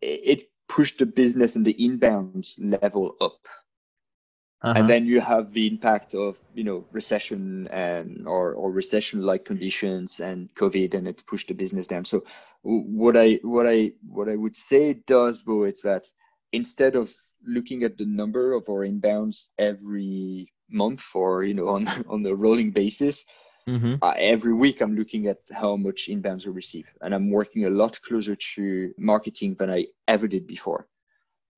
it 0.00 0.50
pushed 0.68 0.98
the 0.98 1.06
business 1.06 1.56
and 1.56 1.64
the 1.64 1.84
inbound 1.84 2.48
level 2.58 3.16
up. 3.20 3.46
Uh-huh. 4.60 4.74
And 4.76 4.90
then 4.90 5.06
you 5.06 5.20
have 5.20 5.52
the 5.52 5.68
impact 5.68 6.14
of 6.14 6.40
you 6.52 6.64
know 6.64 6.84
recession 6.90 7.68
and 7.68 8.26
or, 8.26 8.54
or 8.54 8.72
recession 8.72 9.22
like 9.22 9.44
conditions 9.44 10.18
and 10.18 10.52
COVID 10.56 10.94
and 10.94 11.06
it 11.06 11.24
pushed 11.26 11.48
the 11.48 11.54
business 11.54 11.86
down. 11.86 12.04
So 12.04 12.24
what 12.62 13.16
I 13.16 13.38
what 13.42 13.68
I 13.68 13.92
what 14.08 14.28
I 14.28 14.34
would 14.34 14.56
say 14.56 14.90
it 14.90 15.06
does, 15.06 15.42
Bo, 15.42 15.64
is 15.64 15.80
that 15.82 16.06
instead 16.52 16.96
of 16.96 17.14
looking 17.46 17.84
at 17.84 17.96
the 17.96 18.06
number 18.06 18.52
of 18.52 18.68
our 18.68 18.86
inbounds 18.86 19.46
every 19.58 20.52
month 20.70 21.04
or 21.14 21.44
you 21.44 21.54
know 21.54 21.68
on 21.76 21.88
on 22.08 22.26
a 22.26 22.34
rolling 22.34 22.70
basis 22.70 23.24
mm-hmm. 23.68 23.94
uh, 24.02 24.14
every 24.16 24.52
week 24.52 24.80
i'm 24.80 24.96
looking 24.96 25.26
at 25.28 25.38
how 25.52 25.76
much 25.76 26.08
inbounds 26.08 26.46
we 26.46 26.52
receive 26.52 26.90
and 27.00 27.14
i'm 27.14 27.30
working 27.30 27.64
a 27.64 27.70
lot 27.70 28.00
closer 28.02 28.36
to 28.36 28.92
marketing 28.98 29.54
than 29.58 29.70
i 29.70 29.86
ever 30.06 30.26
did 30.26 30.46
before 30.46 30.86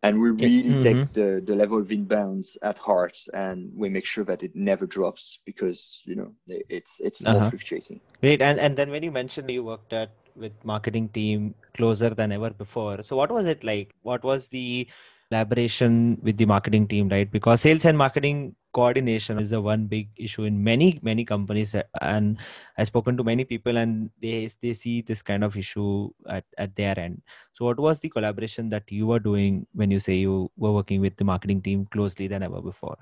and 0.02 0.20
we 0.20 0.30
really 0.30 0.62
mm-hmm. 0.62 0.80
take 0.80 1.12
the, 1.12 1.42
the 1.44 1.54
level 1.54 1.78
of 1.78 1.88
inbounds 1.88 2.56
at 2.62 2.78
heart 2.78 3.18
and 3.34 3.70
we 3.74 3.88
make 3.88 4.06
sure 4.06 4.24
that 4.24 4.42
it 4.42 4.54
never 4.54 4.86
drops 4.86 5.38
because 5.44 6.02
you 6.04 6.16
know 6.16 6.32
it's 6.46 7.00
it's 7.00 7.24
uh-huh. 7.24 7.38
more 7.38 7.50
fluctuating 7.50 8.00
great 8.20 8.40
and 8.42 8.58
and 8.58 8.76
then 8.76 8.90
when 8.90 9.02
you 9.02 9.10
mentioned 9.10 9.50
you 9.50 9.64
worked 9.64 9.92
at 9.92 10.10
with 10.36 10.52
marketing 10.64 11.08
team 11.08 11.54
closer 11.74 12.10
than 12.10 12.32
ever 12.32 12.50
before 12.50 13.02
so 13.02 13.16
what 13.16 13.30
was 13.30 13.46
it 13.46 13.62
like 13.64 13.94
what 14.02 14.22
was 14.22 14.48
the 14.48 14.86
collaboration 15.30 16.18
with 16.22 16.36
the 16.36 16.44
marketing 16.44 16.88
team 16.88 17.08
right? 17.08 17.30
Because 17.30 17.60
sales 17.60 17.84
and 17.84 17.96
marketing 17.96 18.56
coordination 18.72 19.38
is 19.38 19.50
the 19.50 19.60
one 19.60 19.86
big 19.86 20.08
issue 20.16 20.44
in 20.44 20.62
many 20.62 20.98
many 21.02 21.24
companies 21.24 21.74
and 22.02 22.38
i've 22.78 22.86
spoken 22.86 23.16
to 23.16 23.24
many 23.24 23.44
people 23.44 23.76
and 23.76 24.10
they 24.22 24.48
they 24.62 24.72
see 24.72 25.02
this 25.02 25.22
kind 25.22 25.42
of 25.42 25.56
issue 25.56 26.08
at, 26.28 26.44
at 26.58 26.74
their 26.76 26.98
end. 26.98 27.20
So 27.52 27.64
what 27.64 27.78
was 27.78 28.00
the 28.00 28.08
collaboration 28.08 28.68
that 28.70 28.84
you 28.90 29.06
were 29.06 29.18
doing 29.18 29.66
when 29.74 29.90
you 29.90 30.00
say 30.00 30.14
you 30.14 30.50
were 30.56 30.72
working 30.72 31.00
with 31.00 31.16
the 31.16 31.24
marketing 31.24 31.62
team 31.62 31.86
closely 31.92 32.28
than 32.28 32.42
ever 32.42 32.60
before? 32.60 32.96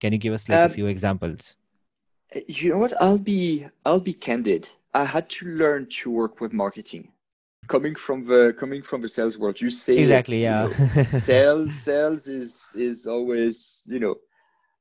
Can 0.00 0.12
you 0.12 0.18
give 0.18 0.32
us 0.34 0.48
like 0.48 0.60
um, 0.60 0.70
a 0.70 0.74
few 0.74 0.86
examples? 0.86 1.56
you 2.46 2.70
know 2.70 2.78
what? 2.78 3.00
I'll 3.00 3.18
be 3.18 3.66
i'll 3.84 4.00
be 4.00 4.14
candid. 4.14 4.70
I 4.94 5.04
had 5.04 5.28
to 5.30 5.46
learn 5.46 5.86
to 6.02 6.10
work 6.10 6.40
with 6.40 6.52
marketing 6.52 7.13
coming 7.68 7.94
from 7.94 8.24
the 8.24 8.54
coming 8.58 8.82
from 8.82 9.00
the 9.00 9.08
sales 9.08 9.38
world 9.38 9.60
you 9.60 9.70
say 9.70 9.98
exactly 9.98 10.38
it, 10.38 10.42
yeah 10.42 10.68
you 10.68 11.02
know, 11.02 11.10
sales 11.18 11.74
sales 11.74 12.28
is 12.28 12.72
is 12.74 13.06
always 13.06 13.82
you 13.86 13.98
know 13.98 14.14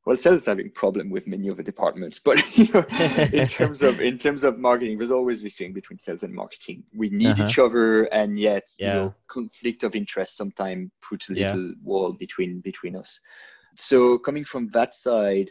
well 0.05 0.17
sales 0.17 0.41
is 0.41 0.45
having 0.45 0.69
problem 0.71 1.09
with 1.09 1.27
many 1.27 1.47
of 1.47 1.57
the 1.57 1.63
departments 1.63 2.19
but 2.19 2.37
you 2.57 2.67
know 2.73 2.85
in 3.31 3.47
terms 3.59 3.81
of 3.81 3.99
in 4.01 4.17
terms 4.17 4.43
of 4.43 4.59
marketing 4.59 4.97
there's 4.97 5.11
always 5.11 5.41
this 5.41 5.57
thing 5.57 5.73
between 5.73 5.99
sales 5.99 6.23
and 6.23 6.33
marketing 6.33 6.83
we 6.95 7.09
need 7.09 7.27
uh-huh. 7.27 7.45
each 7.45 7.59
other 7.59 8.03
and 8.05 8.37
yet 8.37 8.67
yeah. 8.79 8.87
you 8.87 8.99
know 8.99 9.15
conflict 9.27 9.83
of 9.83 9.95
interest 9.95 10.35
sometimes 10.35 10.89
put 11.01 11.27
a 11.29 11.33
little 11.33 11.67
yeah. 11.67 11.73
wall 11.83 12.13
between 12.13 12.59
between 12.61 12.95
us 12.95 13.19
so 13.75 14.17
coming 14.17 14.43
from 14.43 14.67
that 14.69 14.93
side 14.93 15.49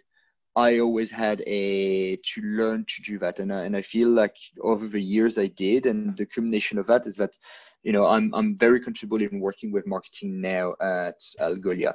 I 0.54 0.80
always 0.80 1.10
had 1.10 1.42
a 1.46 2.16
to 2.16 2.42
learn 2.42 2.84
to 2.84 3.02
do 3.02 3.18
that, 3.20 3.38
and 3.38 3.52
I, 3.52 3.64
and 3.64 3.76
I 3.76 3.82
feel 3.82 4.08
like 4.08 4.36
over 4.60 4.86
the 4.86 5.00
years 5.00 5.38
I 5.38 5.46
did, 5.46 5.86
and 5.86 6.16
the 6.16 6.26
culmination 6.26 6.78
of 6.78 6.86
that 6.88 7.06
is 7.06 7.16
that, 7.16 7.38
you 7.82 7.92
know, 7.92 8.06
I'm 8.06 8.34
I'm 8.34 8.56
very 8.56 8.80
comfortable 8.80 9.20
in 9.22 9.40
working 9.40 9.72
with 9.72 9.86
marketing 9.86 10.40
now 10.40 10.74
at 10.80 11.20
Algolia, 11.40 11.94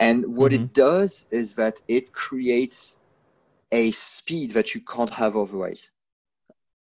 and 0.00 0.24
what 0.36 0.52
mm-hmm. 0.52 0.64
it 0.64 0.72
does 0.72 1.26
is 1.30 1.54
that 1.54 1.82
it 1.86 2.12
creates 2.12 2.96
a 3.72 3.90
speed 3.90 4.52
that 4.52 4.74
you 4.74 4.80
can't 4.80 5.10
have 5.10 5.36
otherwise. 5.36 5.90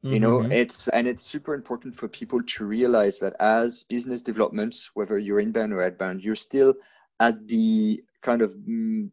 Mm-hmm. 0.05 0.13
You 0.13 0.21
know, 0.21 0.39
mm-hmm. 0.41 0.53
it's 0.53 0.89
and 0.89 1.09
it's 1.09 1.23
super 1.23 1.55
important 1.55 1.95
for 1.95 2.09
people 2.09 2.43
to 2.43 2.67
realize 2.67 3.19
that 3.21 3.35
as 3.41 3.85
business 3.85 4.21
development, 4.21 4.77
whether 4.93 5.19
you're 5.19 5.41
inbound 5.41 5.73
or 5.73 5.83
outbound, 5.83 6.23
you're 6.23 6.37
still 6.37 6.75
at 7.21 7.47
the 7.49 8.05
kind 8.21 8.43
of 8.43 8.55
mm, 8.55 9.11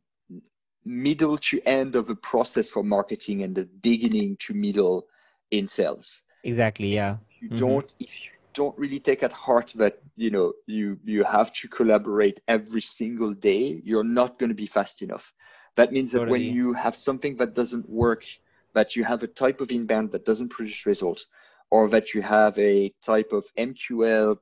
middle 0.86 1.38
to 1.38 1.62
end 1.66 1.96
of 1.96 2.08
the 2.08 2.16
process 2.16 2.70
for 2.70 2.84
marketing 2.84 3.44
and 3.44 3.56
the 3.56 3.66
beginning 3.66 4.36
to 4.38 4.54
middle 4.54 5.08
in 5.52 5.68
sales. 5.68 6.24
Exactly. 6.44 6.94
Yeah. 6.94 7.18
If 7.30 7.42
you 7.42 7.50
mm-hmm. 7.50 7.58
don't 7.58 7.96
if 8.00 8.10
you 8.24 8.32
don't 8.54 8.78
really 8.78 9.00
take 9.00 9.24
at 9.24 9.32
heart 9.32 9.74
that 9.76 10.02
you 10.16 10.30
know 10.30 10.54
you 10.66 11.00
you 11.06 11.24
have 11.24 11.54
to 11.54 11.68
collaborate 11.68 12.42
every 12.48 12.82
single 12.82 13.34
day, 13.34 13.82
you're 13.84 14.04
not 14.04 14.40
going 14.40 14.50
to 14.50 14.56
be 14.56 14.68
fast 14.68 15.02
enough. 15.02 15.34
That 15.76 15.92
means 15.92 16.12
that 16.12 16.20
totally. 16.20 16.48
when 16.48 16.56
you 16.56 16.74
have 16.74 16.96
something 16.96 17.38
that 17.38 17.54
doesn't 17.54 17.90
work, 17.90 18.26
that 18.74 18.96
you 18.96 19.04
have 19.04 19.24
a 19.24 19.28
type 19.28 19.62
of 19.62 19.72
inbound 19.72 20.12
that 20.12 20.26
doesn't 20.26 20.50
produce 20.50 20.86
results, 20.86 21.28
or 21.70 21.88
that 21.90 22.14
you 22.14 22.22
have 22.22 22.58
a 22.60 22.94
type 23.02 23.32
of 23.32 23.46
MQL 23.58 24.38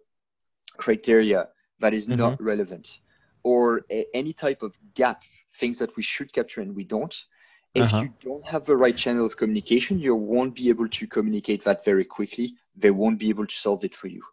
criteria 0.77 1.49
that 1.79 1.93
is 1.93 2.07
mm-hmm. 2.07 2.19
not 2.19 2.41
relevant, 2.41 2.99
or 3.43 3.85
a, 3.91 4.05
any 4.13 4.33
type 4.33 4.63
of 4.63 4.77
gap 4.95 5.21
things 5.53 5.79
that 5.79 5.95
we 5.95 6.03
should 6.03 6.31
capture 6.33 6.61
and 6.61 6.75
we 6.75 6.83
don't. 6.83 7.15
If 7.75 7.85
uh-huh. 7.85 8.01
you 8.01 8.13
don't 8.21 8.47
have 8.47 8.65
the 8.65 8.75
right 8.75 8.97
channel 8.97 9.25
of 9.25 9.37
communication, 9.37 9.99
you 9.99 10.15
won't 10.15 10.55
be 10.55 10.69
able 10.69 10.87
to 10.87 11.07
communicate 11.07 11.63
that 11.65 11.85
very 11.85 12.05
quickly. 12.05 12.55
They 12.75 12.91
won't 12.91 13.19
be 13.19 13.29
able 13.29 13.45
to 13.45 13.55
solve 13.55 13.83
it 13.83 13.93
for 13.93 14.07
you. 14.07 14.23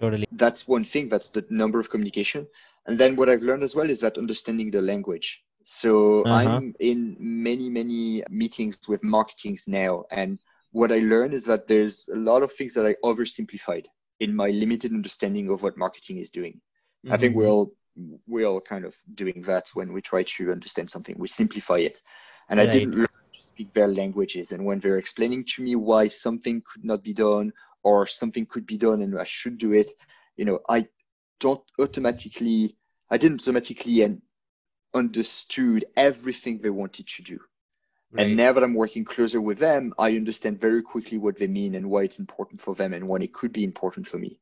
Totally. 0.00 0.26
That's 0.32 0.66
one 0.66 0.84
thing. 0.84 1.08
That's 1.08 1.28
the 1.28 1.44
number 1.50 1.78
of 1.78 1.90
communication. 1.90 2.46
And 2.86 2.98
then 2.98 3.16
what 3.16 3.28
I've 3.28 3.42
learned 3.42 3.62
as 3.62 3.76
well 3.76 3.90
is 3.90 4.00
that 4.00 4.16
understanding 4.16 4.70
the 4.70 4.80
language. 4.80 5.42
So 5.64 6.22
uh-huh. 6.22 6.34
I'm 6.34 6.74
in 6.80 7.16
many, 7.18 7.68
many 7.68 8.24
meetings 8.30 8.78
with 8.88 9.04
marketings 9.04 9.68
now. 9.68 10.04
And 10.10 10.38
what 10.72 10.90
I 10.90 11.00
learned 11.00 11.34
is 11.34 11.44
that 11.44 11.68
there's 11.68 12.08
a 12.08 12.16
lot 12.16 12.42
of 12.42 12.52
things 12.52 12.72
that 12.74 12.86
I 12.86 12.94
oversimplified 13.04 13.86
in 14.20 14.34
my 14.34 14.48
limited 14.48 14.92
understanding 14.92 15.50
of 15.50 15.62
what 15.62 15.76
marketing 15.76 16.18
is 16.18 16.30
doing. 16.30 16.54
Mm-hmm. 17.04 17.12
I 17.12 17.16
think 17.18 17.32
mm-hmm. 17.32 17.40
we're 17.40 17.48
all 17.48 17.72
we're 18.26 18.46
all 18.46 18.60
kind 18.60 18.84
of 18.84 18.94
doing 19.14 19.42
that 19.42 19.70
when 19.74 19.92
we 19.92 20.00
try 20.00 20.22
to 20.22 20.52
understand 20.52 20.90
something. 20.90 21.16
We 21.18 21.28
simplify 21.28 21.78
it. 21.78 22.02
And 22.48 22.58
right. 22.58 22.68
I 22.68 22.72
didn't 22.72 22.94
learn 22.94 23.06
to 23.06 23.42
speak 23.42 23.72
their 23.72 23.88
languages. 23.88 24.52
And 24.52 24.64
when 24.64 24.78
they're 24.78 24.98
explaining 24.98 25.44
to 25.54 25.62
me 25.62 25.74
why 25.76 26.08
something 26.08 26.62
could 26.70 26.84
not 26.84 27.02
be 27.02 27.12
done 27.12 27.52
or 27.82 28.06
something 28.06 28.46
could 28.46 28.66
be 28.66 28.76
done 28.76 29.02
and 29.02 29.18
I 29.18 29.24
should 29.24 29.58
do 29.58 29.72
it, 29.72 29.90
you 30.36 30.44
know, 30.44 30.60
I 30.68 30.88
don't 31.38 31.62
automatically, 31.78 32.76
I 33.10 33.18
didn't 33.18 33.42
automatically 33.42 34.02
and 34.02 34.22
understood 34.94 35.84
everything 35.96 36.58
they 36.58 36.70
wanted 36.70 37.06
to 37.06 37.22
do. 37.22 37.40
Right. 38.12 38.26
And 38.26 38.36
now 38.36 38.52
that 38.52 38.64
I'm 38.64 38.74
working 38.74 39.04
closer 39.04 39.40
with 39.40 39.58
them, 39.58 39.94
I 39.98 40.16
understand 40.16 40.60
very 40.60 40.82
quickly 40.82 41.18
what 41.18 41.38
they 41.38 41.46
mean 41.46 41.76
and 41.76 41.88
why 41.88 42.02
it's 42.02 42.18
important 42.18 42.60
for 42.60 42.74
them 42.74 42.92
and 42.92 43.06
when 43.06 43.22
it 43.22 43.32
could 43.32 43.52
be 43.52 43.62
important 43.62 44.06
for 44.06 44.18
me. 44.18 44.38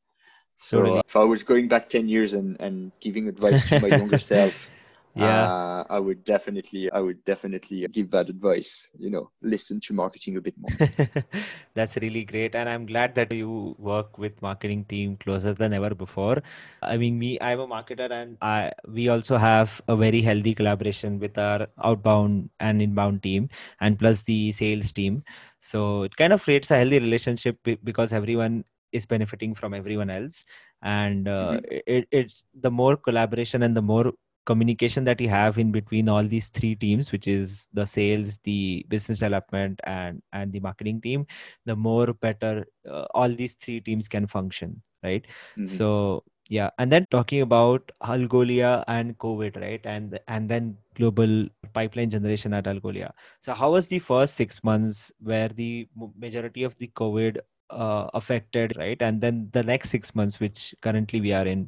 So 0.59 0.85
totally. 0.85 1.03
if 1.07 1.17
I 1.17 1.25
was 1.25 1.45
going 1.45 1.69
back 1.69 1.89
10 1.89 2.09
years 2.09 2.35
and, 2.35 2.61
and 2.61 2.93
giving 3.01 3.29
advice 3.29 3.67
to 3.67 3.79
my 3.79 3.89
younger 3.89 4.19
self, 4.21 4.71
yeah, 5.15 5.51
uh, 5.51 5.85
I 5.91 5.99
would 6.01 6.25
definitely, 6.25 6.91
I 6.93 7.01
would 7.01 7.25
definitely 7.25 7.87
give 7.89 8.11
that 8.13 8.31
advice, 8.31 8.91
you 8.99 9.11
know, 9.11 9.31
listen 9.43 9.81
to 9.83 9.95
marketing 9.95 10.37
a 10.39 10.43
bit 10.43 10.57
more. 10.59 10.75
That's 11.75 11.97
really 11.97 12.25
great. 12.25 12.55
And 12.55 12.69
I'm 12.69 12.87
glad 12.87 13.15
that 13.17 13.33
you 13.33 13.75
work 13.79 14.19
with 14.19 14.41
marketing 14.43 14.85
team 14.87 15.17
closer 15.17 15.55
than 15.55 15.73
ever 15.75 15.95
before. 15.95 16.43
I 16.83 16.97
mean, 16.99 17.19
me, 17.19 17.39
I'm 17.41 17.61
a 17.61 17.67
marketer 17.69 18.11
and 18.11 18.37
I, 18.43 18.73
we 18.89 19.09
also 19.09 19.37
have 19.39 19.81
a 19.89 19.97
very 19.97 20.23
healthy 20.23 20.55
collaboration 20.55 21.19
with 21.21 21.39
our 21.39 21.69
outbound 21.83 22.51
and 22.61 22.83
inbound 22.83 23.23
team 23.23 23.49
and 23.81 23.99
plus 23.99 24.23
the 24.23 24.53
sales 24.53 24.93
team. 24.93 25.25
So 25.61 26.03
it 26.05 26.17
kind 26.17 26.33
of 26.33 26.43
creates 26.43 26.71
a 26.71 26.77
healthy 26.79 27.01
relationship 27.01 27.59
because 27.85 28.13
everyone 28.13 28.65
is 28.93 29.07
benefiting 29.07 29.55
from 29.55 29.75
everyone 29.75 30.11
else. 30.11 30.45
And 30.83 31.29
uh, 31.29 31.59
mm-hmm. 31.61 31.79
it, 31.87 32.09
it's 32.11 32.45
the 32.61 32.71
more 32.71 32.97
collaboration 32.97 33.63
and 33.63 33.77
the 33.77 33.83
more 33.83 34.13
communication 34.47 35.05
that 35.05 35.21
you 35.21 35.29
have 35.29 35.59
in 35.59 35.71
between 35.71 36.09
all 36.09 36.25
these 36.25 36.49
three 36.49 36.75
teams 36.75 37.13
which 37.13 37.29
is 37.29 37.69
the 37.75 37.85
sales 37.85 38.39
the 38.45 38.83
business 38.89 39.19
development 39.19 39.79
and 39.85 40.23
and 40.33 40.51
the 40.55 40.61
marketing 40.61 41.03
team 41.03 41.27
the 41.67 41.77
more 41.77 42.15
better 42.15 42.65
uh, 42.91 43.05
all 43.11 43.29
these 43.29 43.59
three 43.61 43.79
teams 43.79 44.09
can 44.09 44.27
function 44.27 44.81
right? 45.03 45.27
Mm-hmm. 45.59 45.67
so 45.67 46.25
yeah. 46.49 46.71
And 46.79 46.91
then 46.91 47.07
talking 47.11 47.43
about 47.43 47.91
algolia 48.03 48.83
and 48.89 49.17
covid 49.19 49.61
right? 49.61 49.81
And 49.85 50.19
and 50.29 50.49
then 50.49 50.77
global 50.95 51.47
pipeline 51.75 52.11
generation 52.11 52.55
at 52.55 52.65
algolia. 52.65 53.13
So 53.43 53.55
how 53.55 53.73
was 53.73 53.87
the 53.87 53.99
first 53.99 54.35
six 54.35 54.65
months 54.65 55.13
where 55.21 55.49
the 55.49 55.89
majority 56.19 56.65
of 56.65 56.77
the 56.79 56.91
covid 56.97 57.39
uh, 57.71 58.09
affected, 58.15 58.77
right? 58.77 59.01
And 59.01 59.21
then 59.21 59.49
the 59.53 59.63
next 59.63 59.91
six 59.91 60.15
months, 60.15 60.41
which 60.41 60.75
currently 60.83 61.21
we 61.21 61.33
are 61.33 61.47
in. 61.47 61.67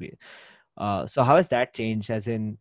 Uh, 0.77 1.07
so 1.07 1.23
how 1.23 1.37
has 1.37 1.49
that 1.49 1.75
changed? 1.75 2.11
As 2.11 2.27
in, 2.29 2.59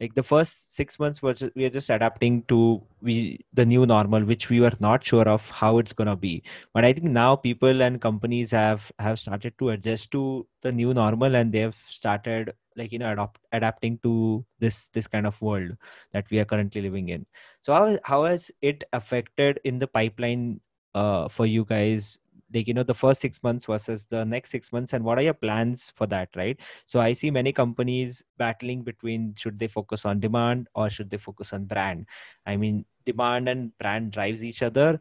like 0.00 0.14
the 0.14 0.22
first 0.22 0.74
six 0.74 0.98
months 0.98 1.22
was 1.22 1.42
we 1.54 1.64
are 1.64 1.70
just 1.70 1.90
adapting 1.90 2.42
to 2.48 2.82
we 3.00 3.38
the 3.52 3.64
new 3.64 3.86
normal, 3.86 4.24
which 4.24 4.48
we 4.48 4.60
were 4.60 4.72
not 4.80 5.04
sure 5.04 5.28
of 5.28 5.42
how 5.50 5.78
it's 5.78 5.92
gonna 5.92 6.16
be. 6.16 6.42
But 6.74 6.84
I 6.84 6.92
think 6.92 7.06
now 7.08 7.36
people 7.36 7.82
and 7.82 8.00
companies 8.00 8.50
have 8.50 8.90
have 8.98 9.18
started 9.18 9.58
to 9.58 9.70
adjust 9.70 10.10
to 10.12 10.46
the 10.62 10.72
new 10.72 10.92
normal, 10.94 11.34
and 11.36 11.52
they've 11.52 11.76
started 11.88 12.52
like 12.76 12.92
you 12.92 12.98
know 12.98 13.12
adopt, 13.12 13.40
adapting 13.52 13.98
to 14.02 14.44
this 14.58 14.88
this 14.92 15.06
kind 15.06 15.26
of 15.26 15.40
world 15.40 15.70
that 16.12 16.24
we 16.30 16.38
are 16.38 16.44
currently 16.44 16.80
living 16.82 17.08
in 17.08 17.26
so 17.62 17.72
how, 17.74 17.98
how 18.04 18.24
has 18.24 18.50
it 18.62 18.84
affected 18.92 19.60
in 19.64 19.78
the 19.78 19.86
pipeline 19.86 20.60
uh, 20.94 21.28
for 21.28 21.46
you 21.46 21.64
guys 21.64 22.18
like 22.54 22.66
you 22.68 22.74
know 22.74 22.82
the 22.84 22.94
first 22.94 23.20
six 23.20 23.42
months 23.42 23.66
versus 23.66 24.06
the 24.06 24.24
next 24.24 24.50
six 24.50 24.72
months 24.72 24.92
and 24.92 25.04
what 25.04 25.18
are 25.18 25.22
your 25.22 25.34
plans 25.34 25.90
for 25.96 26.06
that 26.06 26.28
right? 26.36 26.58
So 26.86 27.00
i 27.00 27.12
see 27.12 27.30
many 27.30 27.52
companies 27.52 28.22
battling 28.38 28.82
between 28.82 29.34
should 29.36 29.58
they 29.58 29.68
focus 29.68 30.04
on 30.04 30.20
demand 30.20 30.68
or 30.74 30.90
should 30.90 31.10
they 31.10 31.18
focus 31.18 31.52
on 31.52 31.64
brand. 31.64 32.06
I 32.46 32.56
mean 32.56 32.84
demand 33.06 33.48
and 33.48 33.76
brand 33.78 34.12
drives 34.12 34.44
each 34.44 34.62
other. 34.62 35.00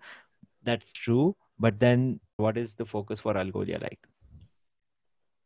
That's 0.63 0.91
true. 0.93 1.35
But 1.59 1.79
then 1.79 2.19
what 2.37 2.57
is 2.57 2.75
the 2.75 2.85
focus 2.85 3.19
for 3.19 3.33
algolia 3.33 3.81
like? 3.81 3.99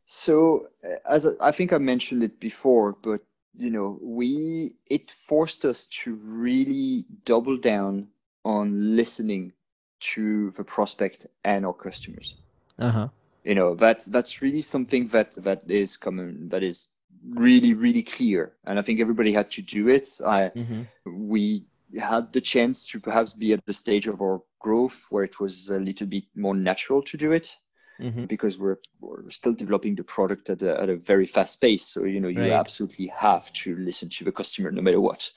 So 0.06 0.68
uh, 0.84 0.96
as 1.08 1.26
i 1.40 1.50
think 1.52 1.72
i 1.72 1.78
mentioned 1.78 2.22
it 2.22 2.38
before 2.40 2.92
but 3.02 3.20
you 3.56 3.70
know 3.70 3.98
we 4.02 4.72
it 4.86 5.10
forced 5.10 5.64
us 5.64 5.86
to 6.02 6.14
really 6.14 7.04
double 7.24 7.56
down 7.56 8.08
on 8.44 8.96
listening 8.96 9.52
to 10.00 10.52
the 10.56 10.64
prospect 10.64 11.26
and 11.44 11.64
our 11.66 11.72
customers. 11.74 12.36
Uh-huh. 12.78 13.08
You 13.44 13.54
know, 13.54 13.74
that's 13.74 14.06
that's 14.06 14.42
really 14.42 14.62
something 14.62 15.08
that 15.08 15.32
that 15.44 15.62
is 15.68 15.96
common 15.96 16.48
that 16.50 16.62
is 16.62 16.88
really 17.28 17.74
really 17.74 18.02
clear 18.02 18.52
and 18.66 18.78
i 18.78 18.82
think 18.82 19.00
everybody 19.00 19.32
had 19.32 19.50
to 19.50 19.62
do 19.62 19.88
it 19.88 20.08
i 20.24 20.52
Mm-hmm. 20.54 20.82
we 21.06 21.64
had 21.98 22.32
the 22.32 22.40
chance 22.40 22.86
to 22.86 23.00
perhaps 23.00 23.32
be 23.32 23.52
at 23.52 23.60
the 23.66 23.72
stage 23.74 24.06
of 24.06 24.20
our 24.20 24.42
growth 24.60 25.06
where 25.10 25.24
it 25.24 25.40
was 25.40 25.70
a 25.70 25.78
little 25.78 26.06
bit 26.06 26.24
more 26.34 26.54
natural 26.54 27.02
to 27.02 27.16
do 27.16 27.32
it 27.32 27.56
Mm-hmm. 28.00 28.26
because 28.26 28.58
we're, 28.58 28.76
we're 29.00 29.28
still 29.30 29.54
developing 29.54 29.94
the 29.94 30.04
product 30.04 30.50
at 30.50 30.62
a, 30.62 30.80
at 30.80 30.88
a 30.90 30.96
very 30.96 31.26
fast 31.26 31.60
pace 31.60 31.86
so 31.86 32.04
you 32.04 32.20
know 32.20 32.28
you 32.28 32.40
Right. 32.40 32.52
absolutely 32.52 33.06
have 33.08 33.52
to 33.54 33.74
listen 33.76 34.08
to 34.10 34.24
the 34.24 34.32
customer 34.32 34.70
no 34.70 34.82
matter 34.82 35.00
what 35.00 35.30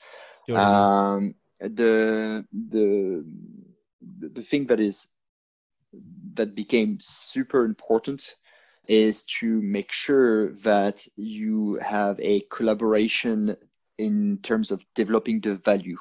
um, 0.54 1.34
the 1.60 2.44
the 2.52 3.24
the 4.00 4.28
the 4.28 4.42
thing 4.42 4.66
that 4.66 4.80
is 4.80 5.08
that 6.34 6.54
became 6.54 6.98
super 7.00 7.64
important 7.64 8.34
is 8.86 9.24
to 9.24 9.60
make 9.62 9.92
sure 9.92 10.52
that 10.64 11.06
you 11.16 11.74
have 11.82 12.18
a 12.20 12.40
collaboration 12.50 13.56
in 13.98 14.38
terms 14.42 14.70
of 14.70 14.80
developing 14.94 15.40
the 15.40 15.54
value. 15.54 15.96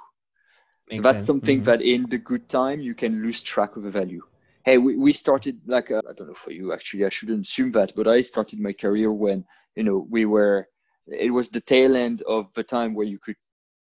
so 0.91 1.01
that's 1.01 1.25
sense. 1.25 1.25
something 1.25 1.61
Mhm. 1.61 1.63
that 1.63 1.81
in 1.81 2.07
the 2.09 2.17
good 2.17 2.47
time 2.49 2.79
you 2.79 2.93
can 2.95 3.21
lose 3.23 3.41
track 3.41 3.75
of 3.75 3.83
the 3.83 3.91
value. 3.91 4.21
Hey, 4.63 4.77
we, 4.77 4.95
we 4.97 5.13
started 5.13 5.59
like 5.67 5.91
uh, 5.91 6.01
I 6.09 6.13
don't 6.13 6.27
know 6.27 6.33
for 6.33 6.51
you 6.51 6.73
actually 6.73 7.05
I 7.05 7.09
shouldn't 7.09 7.45
assume 7.45 7.71
that, 7.73 7.93
but 7.95 8.07
I 8.07 8.21
started 8.21 8.59
my 8.59 8.73
career 8.73 9.11
when 9.11 9.45
you 9.75 9.83
know 9.83 10.05
we 10.09 10.25
were 10.25 10.67
it 11.07 11.31
was 11.31 11.49
the 11.49 11.61
tail 11.61 11.95
end 11.95 12.21
of 12.23 12.53
the 12.53 12.63
time 12.63 12.93
where 12.93 13.05
you 13.05 13.19
could 13.19 13.35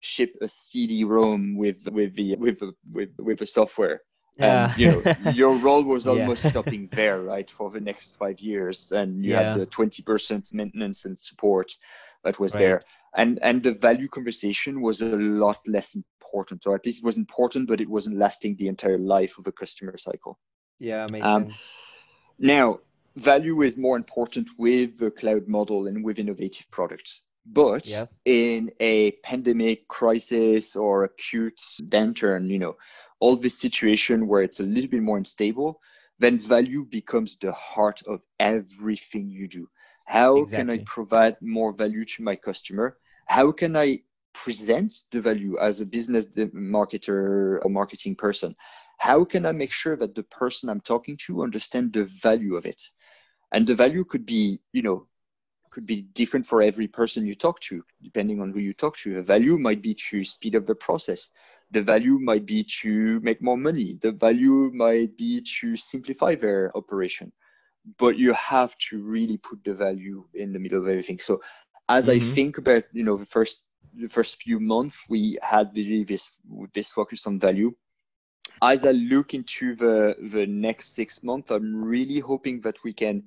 ship 0.02 0.34
a 0.42 0.48
CD-ROM 0.48 1.56
with 1.56 1.88
with 1.88 2.14
the 2.16 2.36
with 2.36 2.58
the, 2.60 2.74
with 2.92 3.10
with 3.18 3.38
the 3.40 3.46
software. 3.46 4.02
Yeah. 4.36 4.68
And 4.68 4.76
you 4.76 4.88
know 4.88 5.04
your 5.18 5.56
role 5.58 5.84
was 5.84 6.06
Yeah. 6.06 6.12
almost 6.12 6.46
stopping 6.46 6.88
there, 6.94 7.22
right, 7.22 7.50
for 7.50 7.70
the 7.70 7.80
next 7.80 8.16
five 8.18 8.40
years, 8.40 8.92
and 8.92 9.24
you 9.24 9.32
Yeah. 9.32 9.38
had 9.38 9.54
the 9.54 9.66
twenty 9.66 10.02
percent 10.02 10.52
maintenance 10.52 11.04
and 11.06 11.18
support 11.18 11.72
that 12.24 12.38
was 12.40 12.54
Right. 12.54 12.60
there, 12.60 12.82
and 13.16 13.38
and 13.42 13.62
the 13.62 13.72
value 13.72 14.08
conversation 14.08 14.80
was 14.82 15.02
a 15.02 15.16
lot 15.16 15.58
less 15.66 15.94
important, 15.94 16.66
or 16.66 16.74
at 16.74 16.86
least 16.86 16.98
it 17.02 17.04
was 17.06 17.18
important, 17.18 17.68
but 17.68 17.80
it 17.80 17.88
wasn't 17.88 18.16
lasting 18.18 18.56
the 18.56 18.68
entire 18.68 18.98
life 18.98 19.38
of 19.38 19.46
a 19.46 19.52
customer 19.52 19.96
cycle. 19.98 20.38
yeah, 20.78 21.06
makes 21.08 21.26
Um, 21.26 21.44
sense. 21.44 21.54
Now, 22.38 22.80
value 23.16 23.62
is 23.62 23.76
more 23.78 23.96
important 23.96 24.48
with 24.58 24.98
the 24.98 25.10
cloud 25.10 25.48
model 25.48 25.86
and 25.88 26.04
with 26.04 26.18
innovative 26.18 26.70
products. 26.70 27.22
But 27.46 27.88
Yeah. 27.88 28.06
in 28.24 28.70
a 28.80 29.12
pandemic 29.22 29.88
crisis 29.88 30.76
or 30.76 31.04
acute 31.04 31.60
downturn, 31.82 32.48
you 32.48 32.58
know, 32.58 32.76
all 33.20 33.36
this 33.36 33.58
situation 33.58 34.26
where 34.28 34.42
it's 34.42 34.60
a 34.60 34.64
little 34.64 34.90
bit 34.90 35.02
more 35.02 35.18
unstable, 35.18 35.80
then 36.18 36.38
value 36.38 36.84
becomes 36.84 37.36
the 37.36 37.52
heart 37.52 38.02
of 38.06 38.20
everything 38.38 39.28
you 39.28 39.48
do. 39.48 39.68
How 40.04 40.46
can 40.46 40.70
I 40.70 40.78
provide 40.78 41.36
more 41.40 41.72
value 41.72 42.04
to 42.04 42.22
my 42.22 42.36
customer? 42.36 42.98
How 43.26 43.52
can 43.52 43.76
I 43.76 44.00
present 44.34 44.94
the 45.10 45.20
value 45.20 45.58
as 45.58 45.80
a 45.80 45.86
business 45.86 46.26
marketer 46.26 47.58
or 47.64 47.70
marketing 47.70 48.16
person? 48.16 48.54
How 48.98 49.24
can 49.24 49.46
I 49.46 49.52
make 49.52 49.72
sure 49.72 49.96
that 49.96 50.14
the 50.14 50.22
person 50.24 50.68
I'm 50.68 50.80
talking 50.80 51.16
to 51.26 51.42
understand 51.42 51.92
the 51.92 52.04
value 52.04 52.56
of 52.56 52.66
it? 52.66 52.80
And 53.52 53.66
the 53.66 53.74
value 53.74 54.04
could 54.04 54.26
be, 54.26 54.60
you 54.72 54.82
know, 54.82 55.06
could 55.72 55.86
be 55.86 56.02
different 56.02 56.46
for 56.46 56.62
every 56.62 56.88
person 56.88 57.26
you 57.26 57.34
talk 57.34 57.60
to, 57.60 57.82
depending 58.02 58.40
on 58.40 58.52
who 58.52 58.60
you 58.60 58.74
talk 58.74 58.96
to. 58.98 59.14
The 59.14 59.22
value 59.22 59.58
might 59.58 59.82
be 59.82 59.94
to 60.10 60.24
speed 60.24 60.56
up 60.56 60.66
the 60.66 60.76
process. 60.76 61.30
The 61.72 61.82
value 61.82 62.18
might 62.20 62.46
be 62.46 62.64
to 62.82 63.20
make 63.20 63.42
more 63.42 63.58
money. 63.58 63.98
The 64.02 64.12
value 64.12 64.70
might 64.74 65.16
be 65.18 65.42
to 65.60 65.76
simplify 65.76 66.34
their 66.36 66.76
operation. 66.76 67.32
But 67.98 68.18
you 68.18 68.32
have 68.34 68.76
to 68.90 69.02
really 69.02 69.38
put 69.38 69.64
the 69.64 69.74
value 69.74 70.26
in 70.34 70.52
the 70.52 70.60
middle 70.60 70.80
of 70.82 70.88
everything. 70.88 71.18
So 71.20 71.40
as 71.88 72.08
I 72.08 72.18
Mhm. 72.18 72.34
think 72.34 72.58
about, 72.58 72.84
you 72.92 73.04
know, 73.04 73.16
the 73.16 73.26
first 73.26 73.64
the 73.94 74.08
first 74.08 74.42
few 74.42 74.60
months, 74.60 75.04
we 75.08 75.38
had 75.42 75.70
really 75.74 76.04
this 76.04 76.30
this 76.74 76.90
focus 76.90 77.26
on 77.26 77.38
value. 77.40 77.72
As 78.62 78.86
I 78.86 78.92
look 78.92 79.34
into 79.34 79.74
the 79.74 80.16
the 80.32 80.46
next 80.46 80.94
six 80.94 81.22
months, 81.22 81.50
I'm 81.50 81.82
really 81.84 82.20
hoping 82.20 82.60
that 82.62 82.82
we 82.84 82.92
can 82.92 83.24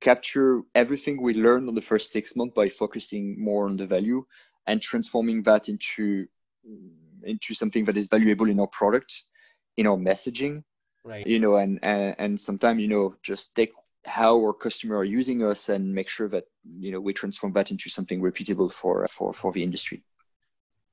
capture 0.00 0.62
everything 0.74 1.20
we 1.20 1.34
learned 1.34 1.68
on 1.68 1.74
the 1.74 1.80
first 1.80 2.12
six 2.12 2.36
months 2.36 2.54
by 2.54 2.68
focusing 2.68 3.36
more 3.42 3.66
on 3.66 3.76
the 3.76 3.86
value 3.86 4.24
and 4.66 4.80
transforming 4.82 5.42
that 5.42 5.68
into 5.68 6.26
into 7.24 7.54
something 7.54 7.84
that 7.84 7.96
is 7.96 8.08
valuable 8.08 8.48
in 8.48 8.60
our 8.60 8.66
product 8.68 9.22
in 9.76 9.86
our 9.86 9.96
messaging 9.96 10.62
Right. 11.04 11.30
you 11.32 11.38
know 11.38 11.56
and 11.56 11.78
and, 11.82 12.14
and 12.18 12.40
sometimes 12.40 12.80
you 12.80 12.88
know 12.88 13.14
just 13.22 13.54
take 13.56 13.72
how 14.04 14.36
our 14.36 14.52
customer 14.52 14.96
are 14.96 15.04
using 15.04 15.42
us 15.44 15.68
and 15.68 15.92
make 15.94 16.08
sure 16.08 16.28
that 16.28 16.44
you 16.78 16.92
know 16.92 17.00
we 17.00 17.12
transform 17.12 17.52
that 17.52 17.70
into 17.70 17.88
something 17.90 18.20
repeatable 18.20 18.70
for 18.72 19.06
for 19.08 19.32
for 19.32 19.52
the 19.52 19.62
industry 19.62 20.02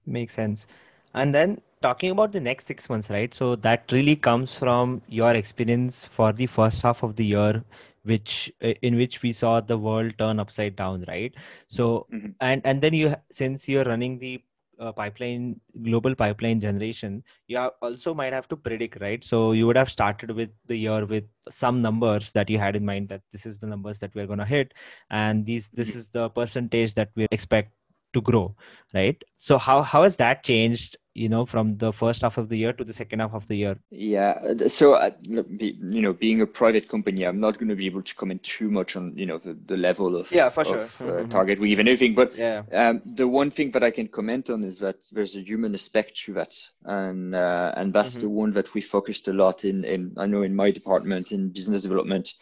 Makes 0.06 0.34
sense. 0.34 0.66
And 1.14 1.34
then 1.34 1.62
talking 1.82 2.12
about 2.12 2.32
the 2.32 2.40
next 2.40 2.68
six 2.68 2.90
months, 2.90 3.10
right? 3.10 3.34
So 3.34 3.56
that 3.58 3.92
really 3.92 4.16
comes 4.16 4.54
from 4.56 5.02
your 5.08 5.34
experience 5.34 6.06
for 6.08 6.32
the 6.34 6.48
first 6.48 6.82
half 6.82 7.04
of 7.04 7.16
the 7.16 7.26
year, 7.26 7.64
which 8.04 8.52
uh, 8.64 8.74
in 8.82 8.96
which 8.96 9.22
we 9.24 9.32
saw 9.34 9.60
the 9.62 9.78
world 9.78 10.14
turn 10.20 10.40
upside 10.40 10.76
down, 10.76 11.06
right? 11.08 11.34
So 11.68 12.08
Mhm. 12.10 12.36
and 12.40 12.62
and 12.66 12.82
then 12.82 12.94
you 12.94 13.14
since 13.32 13.68
you're 13.68 13.84
running 13.86 14.20
the 14.20 14.44
uh, 14.80 14.92
pipeline 14.92 15.60
global 15.84 16.16
pipeline 16.16 16.60
generation, 16.60 17.24
you 17.48 17.58
also 17.82 18.14
might 18.14 18.34
have 18.34 18.48
to 18.50 18.58
predict, 18.58 19.00
right? 19.02 19.24
So 19.24 19.52
you 19.54 19.68
would 19.68 19.78
have 19.78 19.90
started 19.90 20.32
with 20.32 20.50
the 20.68 20.78
year 20.78 21.06
with 21.06 21.24
some 21.50 21.82
numbers 21.82 22.32
that 22.34 22.50
you 22.50 22.58
had 22.60 22.76
in 22.76 22.86
mind 22.86 23.10
that 23.10 23.22
this 23.32 23.46
is 23.46 23.60
the 23.60 23.68
numbers 23.68 24.00
that 24.00 24.14
we're 24.16 24.28
gonna 24.28 24.46
hit, 24.46 24.74
and 25.10 25.46
these 25.46 25.70
this 25.72 25.96
Mhm. 25.96 25.96
is 25.96 26.10
the 26.10 26.30
percentage 26.30 26.94
that 26.96 27.12
we 27.16 27.26
expect 27.32 27.74
to 28.14 28.22
grow 28.22 28.56
right 28.94 29.24
so 29.36 29.58
how 29.58 29.82
how 29.82 30.04
has 30.04 30.16
that 30.18 30.44
changed 30.44 30.98
you 31.14 31.30
know 31.30 31.46
from 31.46 31.78
the 31.78 31.92
first 31.94 32.22
half 32.22 32.38
of 32.38 32.50
the 32.50 32.58
year 32.58 32.74
to 32.74 32.84
the 32.84 32.94
second 32.94 33.20
half 33.20 33.34
of 33.34 33.48
the 33.48 33.56
year 33.56 33.76
Yeah. 33.92 34.34
So, 34.68 34.94
uh, 34.96 35.12
you 35.28 36.02
know, 36.02 36.14
being 36.14 36.42
a 36.42 36.48
private 36.48 36.88
company, 36.90 37.24
I'm 37.26 37.40
not 37.40 37.60
going 37.60 37.70
to 37.70 37.76
be 37.76 37.86
able 37.86 38.02
to 38.02 38.16
comment 38.16 38.42
too 38.44 38.72
much 38.72 38.96
on, 38.96 39.16
you 39.16 39.26
know, 39.26 39.38
the, 39.38 39.54
the 39.66 39.78
level 39.78 40.16
of, 40.16 40.32
Yeah, 40.32 40.50
for 40.50 40.62
of 40.62 40.68
sure. 40.68 40.80
uh, 41.10 41.24
Mhm. 41.24 41.30
target 41.30 41.60
we 41.60 41.70
give 41.70 41.80
and 41.80 41.88
everything. 41.88 42.16
But 42.16 42.36
yeah 42.36 42.64
um, 42.74 43.02
the 43.06 43.28
one 43.28 43.52
thing 43.52 43.72
that 43.72 43.84
I 43.84 43.92
can 43.92 44.08
comment 44.08 44.50
on 44.50 44.64
is 44.64 44.80
that 44.80 44.98
there's 45.12 45.36
a 45.36 45.42
human 45.42 45.74
aspect 45.74 46.18
to 46.26 46.34
that, 46.34 46.54
and 46.86 47.36
uh, 47.36 47.74
and 47.78 47.94
that's 47.94 48.16
the 48.18 48.30
one 48.30 48.52
that 48.54 48.74
we 48.74 48.82
focused 48.82 49.28
a 49.28 49.34
lot 49.34 49.66
in. 49.66 49.86
In 49.86 50.14
I 50.18 50.26
know 50.26 50.42
in 50.44 50.56
my 50.56 50.72
department 50.72 51.32
in 51.32 51.50
business 51.50 51.84
development, 51.84 52.34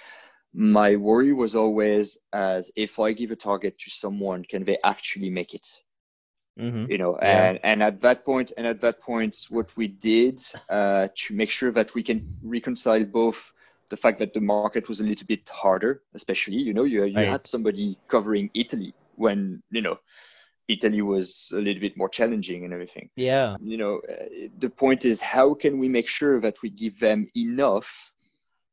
my 0.53 0.95
worry 0.95 1.33
was 1.33 1.55
always 1.55 2.17
as 2.33 2.71
if 2.75 2.99
I 2.99 3.13
give 3.13 3.31
a 3.31 3.35
target 3.35 3.77
to 3.79 3.89
someone, 3.89 4.43
can 4.43 4.63
they 4.63 4.77
actually 4.83 5.29
make 5.29 5.53
it? 5.53 5.67
Hmm 6.57 6.85
you 6.85 6.97
know 6.97 7.17
Yeah. 7.21 7.51
and 7.51 7.59
and 7.63 7.83
at 7.83 7.99
that 8.01 8.25
point 8.25 8.51
and 8.57 8.67
at 8.67 8.81
that 8.81 8.99
point 9.01 9.35
what 9.49 9.75
we 9.77 9.87
did 9.87 10.39
uh, 10.69 11.07
to 11.15 11.35
make 11.35 11.49
sure 11.49 11.71
that 11.71 11.93
we 11.95 12.03
can 12.03 12.19
reconcile 12.43 13.05
both 13.05 13.53
the 13.89 13.97
fact 13.97 14.19
that 14.19 14.33
the 14.33 14.41
market 14.41 14.87
was 14.89 14.99
a 15.01 15.03
little 15.03 15.27
bit 15.27 15.47
harder 15.49 16.01
especially 16.13 16.57
you 16.57 16.73
know 16.73 16.83
you, 16.83 17.05
you 17.05 17.15
Right. 17.15 17.27
had 17.27 17.45
somebody 17.45 17.97
covering 18.07 18.49
italy 18.53 18.93
when 19.15 19.61
you 19.71 19.81
know 19.81 19.97
italy 20.67 21.01
was 21.01 21.51
a 21.53 21.57
little 21.57 21.81
bit 21.81 21.97
more 21.97 22.09
challenging 22.09 22.63
and 22.65 22.73
everything. 22.73 23.09
Yeah. 23.15 23.57
You 23.61 23.77
know 23.77 24.01
uh, 24.09 24.25
the 24.57 24.69
point 24.69 25.05
is 25.05 25.21
how 25.21 25.53
can 25.53 25.79
we 25.79 25.89
make 25.89 26.07
sure 26.07 26.39
that 26.41 26.61
we 26.63 26.69
give 26.69 26.99
them 26.99 27.27
enough 27.35 28.13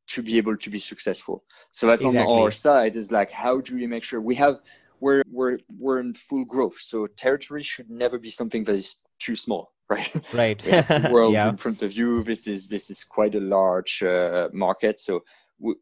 to 0.08 0.22
be 0.22 0.38
able 0.38 0.56
to 0.56 0.70
be 0.70 0.78
successful? 0.78 1.44
So 1.72 1.86
that's 1.86 2.04
on 2.04 2.18
our 2.18 2.50
side 2.50 2.96
is 2.96 3.10
like 3.12 3.30
how 3.30 3.60
do 3.60 3.74
we 3.76 3.86
make 3.86 4.04
sure? 4.04 4.20
We 4.20 4.36
have 4.36 4.60
we're 5.00 5.22
we're 5.30 5.58
we're 5.78 6.00
in 6.00 6.14
full 6.14 6.44
growth. 6.44 6.78
So 6.78 7.06
territory 7.06 7.62
should 7.62 7.90
never 7.90 8.18
be 8.18 8.30
something 8.30 8.64
that 8.64 8.74
is 8.74 8.96
too 9.18 9.36
small 9.36 9.72
right? 9.90 10.34
Right. 10.34 10.62
We 10.64 10.70
the 10.70 11.08
world 11.12 11.32
yeah. 11.32 11.48
in 11.48 11.56
front 11.56 11.82
of 11.82 11.92
you. 11.92 12.22
This 12.22 12.46
is 12.46 12.66
this 12.66 12.90
is 12.90 13.04
quite 13.04 13.34
a 13.34 13.40
large 13.40 14.02
uh, 14.02 14.48
market. 14.52 15.00
So 15.00 15.24
w- 15.58 15.78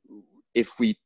if 0.55 0.79
we 0.79 0.97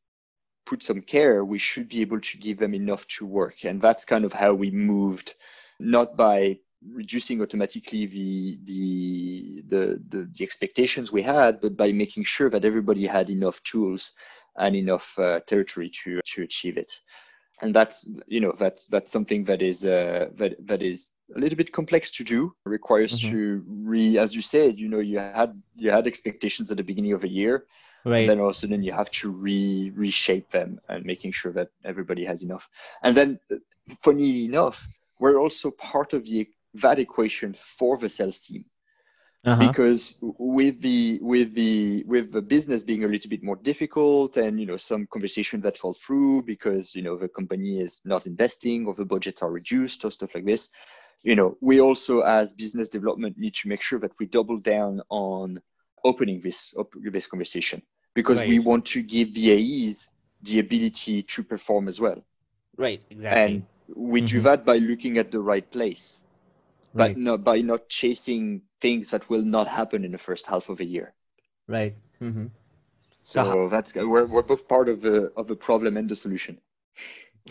put 0.66 0.82
some 0.82 1.00
care 1.00 1.44
we 1.44 1.58
should 1.58 1.88
be 1.88 2.00
able 2.00 2.20
to 2.20 2.38
give 2.38 2.58
them 2.58 2.74
enough 2.74 3.06
to 3.06 3.26
work. 3.26 3.64
And 3.64 3.80
that's 3.80 4.04
kind 4.04 4.24
of 4.24 4.32
how 4.32 4.52
we 4.52 4.70
moved 4.70 5.34
not 5.80 6.16
by 6.16 6.58
reducing 6.86 7.40
automatically 7.42 8.06
the 8.06 8.58
the 8.64 9.62
the 9.66 10.02
the, 10.08 10.30
the 10.36 10.44
expectations 10.44 11.12
we 11.12 11.22
had 11.22 11.60
but 11.60 11.76
by 11.76 11.92
making 11.92 12.24
sure 12.24 12.48
that 12.48 12.64
everybody 12.64 13.06
had 13.06 13.28
enough 13.28 13.62
tools 13.64 14.12
and 14.56 14.74
enough 14.74 15.18
uh, 15.18 15.40
territory 15.46 15.90
to 15.90 16.20
to 16.24 16.42
achieve 16.42 16.78
it 16.78 16.92
and 17.62 17.74
that's 17.74 18.08
you 18.26 18.40
know 18.40 18.52
that's 18.58 18.86
that's 18.86 19.12
something 19.12 19.44
that 19.44 19.60
is 19.62 19.84
uh, 19.84 20.28
that 20.36 20.54
that 20.66 20.82
is 20.82 21.10
a 21.36 21.38
little 21.38 21.56
bit 21.56 21.72
complex 21.72 22.10
to 22.12 22.24
do. 22.24 22.54
Requires 22.64 23.12
Mhm. 23.20 23.30
to 23.30 23.64
re 23.92 24.18
as 24.18 24.34
you 24.34 24.42
said 24.42 24.78
you 24.78 24.88
know 24.88 25.00
you 25.00 25.18
had 25.18 25.60
you 25.76 25.90
had 25.90 26.06
expectations 26.06 26.70
at 26.70 26.76
the 26.76 26.84
beginning 26.84 27.12
of 27.12 27.24
a 27.24 27.28
year. 27.28 27.66
Right. 28.02 28.26
then 28.26 28.40
all 28.40 28.48
of 28.48 28.56
a 28.56 28.58
sudden 28.58 28.82
you 28.82 28.92
have 28.92 29.10
to 29.20 29.30
re 29.30 29.92
reshape 29.94 30.48
them 30.50 30.80
and 30.88 31.04
making 31.04 31.32
sure 31.32 31.52
that 31.52 31.68
everybody 31.84 32.24
has 32.24 32.42
enough. 32.42 32.70
And 33.02 33.14
then 33.14 33.38
uh, 33.52 33.56
funny 34.02 34.46
enough 34.46 34.88
we're 35.18 35.38
also 35.38 35.70
part 35.70 36.14
of 36.14 36.24
the 36.24 36.48
that 36.84 36.98
equation 36.98 37.52
for 37.54 37.98
the 37.98 38.08
sales 38.08 38.40
team 38.40 38.64
uh-huh. 39.44 39.68
because 39.68 40.16
with 40.20 40.80
the 40.80 41.18
with 41.22 41.54
the 41.54 42.04
with 42.06 42.32
the 42.32 42.42
business 42.42 42.82
being 42.82 43.04
a 43.04 43.08
little 43.08 43.30
bit 43.30 43.42
more 43.42 43.56
difficult 43.56 44.36
and 44.36 44.60
you 44.60 44.66
know 44.66 44.76
some 44.76 45.06
conversation 45.06 45.60
that 45.60 45.78
fall 45.78 45.94
through 45.94 46.42
because 46.42 46.94
you 46.94 47.02
know 47.02 47.16
the 47.16 47.28
company 47.28 47.80
is 47.80 48.02
not 48.04 48.26
investing 48.26 48.86
or 48.86 48.94
the 48.94 49.04
budgets 49.04 49.42
are 49.42 49.50
reduced 49.50 50.04
or 50.04 50.10
stuff 50.10 50.34
like 50.34 50.44
this 50.44 50.68
you 51.22 51.34
know 51.34 51.56
we 51.60 51.80
also 51.80 52.20
as 52.20 52.52
business 52.52 52.88
development 52.88 53.38
need 53.38 53.54
to 53.54 53.68
make 53.68 53.80
sure 53.80 53.98
that 53.98 54.12
we 54.20 54.26
double 54.26 54.58
down 54.58 55.00
on 55.08 55.60
opening 56.04 56.40
this 56.40 56.74
op- 56.76 56.94
this 57.10 57.26
conversation 57.26 57.80
because 58.14 58.40
right. 58.40 58.48
we 58.48 58.58
want 58.58 58.84
to 58.84 59.02
give 59.02 59.28
VAEs 59.28 60.08
the 60.42 60.58
ability 60.58 61.22
to 61.22 61.42
perform 61.42 61.88
as 61.88 61.98
well 61.98 62.22
right 62.76 63.00
exactly 63.10 63.42
and 63.42 63.66
we 63.94 64.20
mm-hmm. 64.20 64.26
do 64.26 64.40
that 64.42 64.66
by 64.66 64.76
looking 64.76 65.16
at 65.16 65.30
the 65.30 65.40
right 65.40 65.70
place 65.70 66.24
right. 66.94 67.16
not 67.16 67.44
by 67.44 67.60
not 67.60 67.88
chasing 67.88 68.62
things 68.80 69.10
that 69.10 69.28
will 69.30 69.42
not 69.42 69.68
happen 69.68 70.04
in 70.04 70.12
the 70.12 70.18
first 70.18 70.46
half 70.46 70.68
of 70.68 70.80
a 70.80 70.84
year. 70.84 71.12
Right. 71.66 71.94
Mm-hmm. 72.22 72.46
So, 73.22 73.44
so 73.44 73.68
that's 73.68 73.94
we're 73.94 74.26
we're 74.26 74.42
both 74.42 74.66
part 74.66 74.88
of 74.88 75.02
the 75.02 75.32
of 75.36 75.46
the 75.46 75.56
problem 75.56 75.96
and 75.96 76.08
the 76.08 76.16
solution. 76.16 76.58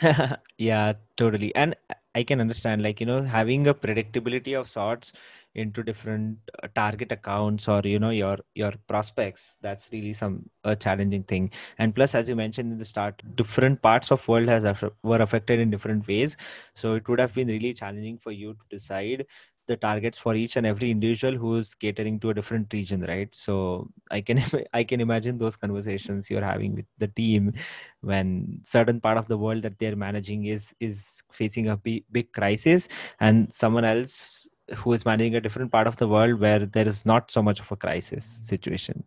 yeah, 0.58 0.93
totally. 1.15 1.54
And 1.56 1.75
I 2.15 2.23
can 2.23 2.41
understand, 2.41 2.82
like 2.82 2.99
you 2.99 3.06
know, 3.06 3.21
having 3.23 3.67
a 3.67 3.73
predictability 3.73 4.60
of 4.60 4.67
sorts 4.67 5.13
into 5.55 5.83
different 5.83 6.38
uh, 6.63 6.67
target 6.75 7.12
accounts 7.12 7.67
or 7.67 7.81
you 7.83 7.99
know 7.99 8.09
your 8.12 8.38
your 8.55 8.73
prospects. 8.88 9.57
That's 9.62 9.89
really 9.91 10.13
some 10.13 10.49
a 10.63 10.75
challenging 10.75 11.23
thing. 11.23 11.51
And 11.77 11.95
plus 11.95 12.15
as 12.15 12.29
you 12.29 12.35
mentioned 12.35 12.71
in 12.71 12.77
the 12.79 12.85
start 12.85 13.21
different 13.35 13.81
parts 13.81 14.12
of 14.12 14.27
world 14.27 14.47
has 14.49 14.63
were 15.03 15.21
affected 15.21 15.59
in 15.59 15.69
different 15.71 16.07
ways. 16.07 16.38
So 16.75 16.93
it 16.95 17.07
would 17.09 17.19
have 17.19 17.33
been 17.33 17.47
really 17.47 17.73
challenging 17.73 18.17
for 18.17 18.31
you 18.31 18.53
to 18.53 18.59
decide 18.69 19.25
the 19.67 19.77
targets 19.77 20.17
for 20.17 20.35
each 20.35 20.55
and 20.57 20.65
every 20.65 20.89
individual 20.91 21.35
who's 21.35 21.73
catering 21.75 22.19
to 22.19 22.31
a 22.31 22.33
different 22.33 22.71
region 22.73 23.01
right? 23.07 23.33
So 23.35 23.89
i 24.12 24.21
can 24.21 24.39
i 24.73 24.83
can 24.83 25.01
imagine 25.01 25.38
those 25.38 25.55
conversations 25.57 26.29
you're 26.29 26.43
having 26.43 26.75
with 26.75 26.85
the 26.97 27.07
team 27.07 27.53
when 28.01 28.62
certain 28.65 28.99
part 28.99 29.17
of 29.17 29.27
the 29.27 29.38
world 29.38 29.63
that 29.63 29.77
they're 29.79 29.95
managing 29.95 30.45
is 30.45 30.73
is 30.79 31.21
facing 31.31 31.69
a 31.69 31.77
big, 31.77 32.03
big 32.12 32.31
crisis 32.33 32.88
and 33.19 33.53
someone 33.53 33.85
else 33.85 34.47
who 34.75 34.93
is 34.93 35.05
managing 35.05 35.36
a 35.36 35.41
different 35.41 35.71
part 35.71 35.88
of 35.88 35.97
the 35.97 36.08
world 36.08 36.39
where 36.39 36.65
there 36.65 36.88
is 36.88 37.05
not 37.05 37.32
so 37.32 37.41
much 37.41 37.60
of 37.60 37.71
a 37.71 37.75
crisis 37.75 38.39
situation. 38.41 39.03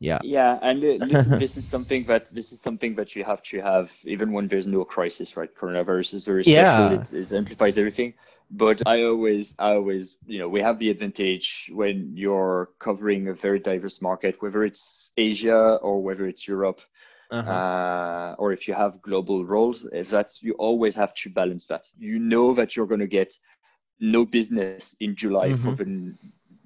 Yeah. 0.00 0.18
Yeah 0.22 0.58
and 0.62 0.82
this, 0.82 1.26
this 1.42 1.56
is 1.56 1.66
something 1.66 2.04
that 2.04 2.26
this 2.26 2.52
is 2.52 2.60
something 2.60 2.94
that 2.94 3.16
you 3.16 3.24
have 3.24 3.42
to 3.44 3.60
have 3.60 3.96
even 4.04 4.32
when 4.32 4.46
there's 4.46 4.66
no 4.66 4.84
crisis 4.84 5.36
right? 5.36 5.50
Coronavirus 5.54 6.14
is 6.14 6.24
very 6.24 6.44
special. 6.44 6.92
Yeah. 6.92 7.00
it, 7.00 7.12
it 7.12 7.32
amplifies 7.32 7.78
everything. 7.78 8.14
But 8.50 8.86
i 8.86 9.02
always 9.02 9.54
i 9.58 9.72
always 9.72 10.16
you 10.26 10.38
know 10.38 10.48
we 10.48 10.60
have 10.62 10.78
the 10.78 10.88
advantage 10.88 11.70
when 11.74 12.12
you're 12.14 12.70
covering 12.78 13.28
a 13.28 13.34
very 13.34 13.58
diverse 13.58 14.00
market 14.00 14.40
whether 14.40 14.64
it's 14.64 15.10
asia 15.18 15.74
or 15.82 16.02
whether 16.02 16.26
it's 16.26 16.48
europe 16.48 16.80
uh-huh. 17.30 17.50
uh, 17.50 18.34
or 18.38 18.52
if 18.52 18.68
you 18.68 18.74
have 18.74 19.02
global 19.02 19.44
roles 19.44 19.82
that 19.92 20.30
you 20.40 20.54
always 20.54 20.94
have 20.96 21.14
to 21.14 21.30
balance 21.30 21.66
that. 21.66 21.86
You 21.98 22.18
know 22.18 22.54
that 22.54 22.76
you're 22.76 22.86
going 22.86 23.00
to 23.00 23.06
get 23.06 23.34
no 24.00 24.24
business 24.24 24.94
in 25.00 25.14
July 25.14 25.50
mm-hmm. 25.50 25.74
for 25.74 25.84
the 25.84 26.14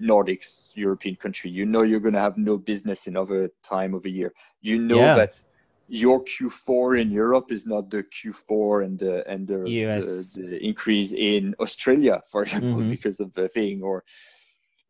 Nordics 0.01 0.73
European 0.75 1.17
country. 1.17 1.51
You 1.51 1.67
know 1.67 1.83
you're 1.83 2.01
going 2.01 2.15
to 2.15 2.21
have 2.21 2.37
no 2.37 2.59
business 2.59 3.07
in 3.07 3.17
other 3.17 3.51
time 3.63 3.95
of 3.95 4.03
the 4.03 4.11
year. 4.11 4.33
You 4.61 4.79
know 4.79 4.99
yeah. 4.99 5.15
that 5.17 5.43
your 5.89 6.25
Q4 6.25 7.01
in 7.01 7.11
Europe 7.11 7.53
is 7.53 7.67
not 7.67 7.91
the 7.91 8.03
Q4 8.05 8.85
and 8.85 8.99
the 8.99 9.29
and 9.29 9.47
the, 9.47 9.59
the, 10.35 10.41
the 10.41 10.65
increase 10.65 11.13
in 11.13 11.55
Australia, 11.61 12.21
for 12.31 12.43
example, 12.43 12.81
mm-hmm. 12.81 12.91
because 12.91 13.21
of 13.21 13.33
the 13.35 13.49
thing 13.49 13.83
or 13.83 14.05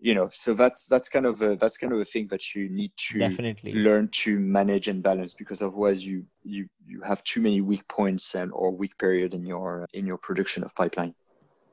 you 0.02 0.14
know 0.14 0.28
so 0.32 0.52
that's 0.52 0.86
that's 0.86 1.08
kind 1.08 1.26
of 1.26 1.40
a 1.42 1.54
that's 1.56 1.78
kind 1.78 1.92
of 1.92 2.00
a 2.00 2.04
thing 2.04 2.26
that 2.26 2.54
you 2.54 2.68
need 2.68 2.92
to 2.96 3.20
definitely 3.20 3.72
learn 3.72 4.08
to 4.08 4.38
manage 4.38 4.88
and 4.88 5.00
balance 5.00 5.32
because 5.32 5.62
otherwise 5.62 6.04
you 6.04 6.24
you 6.42 6.68
you 6.84 7.00
have 7.00 7.22
too 7.22 7.40
many 7.40 7.60
weak 7.60 7.86
points 7.86 8.34
and 8.34 8.50
or 8.52 8.72
weak 8.72 8.98
period 8.98 9.32
in 9.32 9.46
your 9.46 9.86
in 9.94 10.04
your 10.04 10.18
production 10.18 10.64
of 10.64 10.74
pipeline 10.74 11.14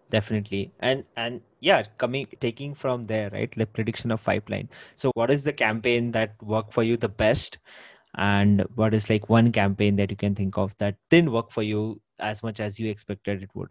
definitely. 0.09 0.71
And 0.79 1.03
and 1.15 1.41
yeah 1.59 1.83
coming 1.97 2.27
taking 2.39 2.75
from 2.75 3.07
there 3.07 3.29
right 3.31 3.55
like 3.57 3.73
prediction 3.73 4.11
of 4.11 4.23
pipeline. 4.23 4.69
So 4.95 5.11
what 5.13 5.31
is 5.31 5.43
the 5.43 5.53
campaign 5.53 6.11
that 6.11 6.35
worked 6.41 6.73
for 6.73 6.83
you 6.83 6.97
the 6.97 7.09
best? 7.09 7.57
And 8.15 8.65
what 8.75 8.93
is 8.93 9.09
like 9.09 9.29
one 9.29 9.51
campaign 9.51 9.95
that 9.97 10.09
you 10.09 10.17
can 10.17 10.33
think 10.35 10.57
of 10.57 10.73
that 10.79 10.95
didn't 11.09 11.31
work 11.31 11.51
for 11.51 11.61
you 11.61 12.01
as 12.17 12.41
much 12.41 12.59
as 12.59 12.79
you 12.79 12.89
expected 12.89 13.43
it 13.43 13.49
would? 13.53 13.69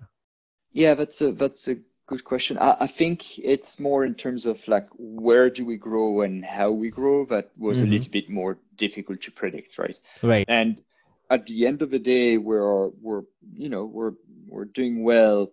Yeah 0.73 0.95
that's 0.95 1.21
a 1.21 1.33
that's 1.33 1.69
a 1.69 1.77
good 2.07 2.25
question. 2.25 2.57
I, 2.59 2.77
I 2.81 2.87
think 2.87 3.39
it's 3.39 3.79
more 3.79 4.05
in 4.05 4.15
terms 4.15 4.47
of 4.47 4.67
like 4.67 4.89
where 4.97 5.51
do 5.51 5.65
we 5.65 5.77
grow 5.77 6.23
and 6.23 6.45
how 6.45 6.71
we 6.71 6.91
grow 6.91 7.27
that 7.27 7.51
was 7.57 7.79
mm-hmm. 7.79 7.89
a 7.89 7.91
little 7.91 8.13
bit 8.13 8.31
more 8.31 8.59
difficult 8.77 9.21
to 9.23 9.31
predict 9.31 9.79
right? 9.79 9.99
Right. 10.23 10.47
And 10.49 10.83
at 11.31 11.47
the 11.47 11.67
end 11.67 11.83
of 11.83 11.91
the 11.91 11.99
day 11.99 12.39
we're 12.39 12.89
we're 12.89 13.23
you 13.53 13.69
know 13.69 13.85
we're 13.85 14.15
we're 14.47 14.65
doing 14.65 15.03
well 15.03 15.53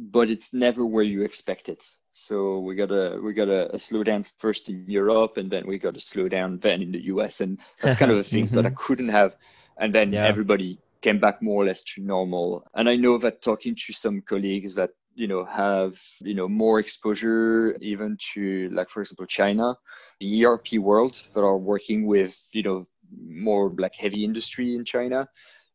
but 0.00 0.30
it's 0.30 0.54
never 0.54 0.86
where 0.86 1.04
you 1.04 1.22
expect 1.22 1.68
it. 1.68 1.84
So 2.12 2.58
we 2.58 2.74
got 2.74 2.90
a 2.90 3.20
we 3.22 3.32
got 3.34 3.48
a, 3.48 3.70
a 3.72 3.76
slowdown 3.76 4.30
first 4.38 4.68
in 4.68 4.84
Europe, 4.88 5.36
and 5.36 5.50
then 5.50 5.66
we 5.66 5.78
got 5.78 5.96
a 5.96 6.00
slowdown 6.00 6.60
then 6.60 6.82
in 6.82 6.92
the 6.92 7.04
US, 7.04 7.40
and 7.40 7.58
that's 7.80 7.96
kind 7.96 8.10
of 8.10 8.16
the 8.16 8.22
things 8.34 8.50
mm-hmm. 8.50 8.56
that 8.56 8.66
I 8.66 8.70
mm-hmm. 8.70 8.84
couldn't 8.84 9.08
have. 9.10 9.36
And 9.78 9.94
then 9.94 10.12
yeah. 10.12 10.26
everybody 10.26 10.78
came 11.02 11.18
back 11.18 11.40
more 11.40 11.62
or 11.62 11.66
less 11.66 11.82
to 11.82 12.02
normal. 12.02 12.66
And 12.74 12.88
I 12.88 12.96
know 12.96 13.16
that 13.18 13.42
talking 13.42 13.74
to 13.74 13.92
some 13.92 14.22
colleagues 14.22 14.74
that 14.74 14.90
you 15.14 15.28
know 15.28 15.44
have 15.44 16.00
you 16.20 16.34
know 16.34 16.48
more 16.48 16.78
exposure 16.78 17.76
even 17.80 18.16
to 18.32 18.70
like 18.70 18.88
for 18.88 19.02
example 19.02 19.26
China, 19.26 19.76
the 20.18 20.44
ERP 20.44 20.72
world 20.74 21.22
that 21.34 21.42
are 21.42 21.58
working 21.58 22.06
with 22.06 22.34
you 22.52 22.62
know 22.62 22.86
more 23.12 23.72
like 23.78 23.94
heavy 23.94 24.24
industry 24.24 24.74
in 24.74 24.84
China 24.84 25.28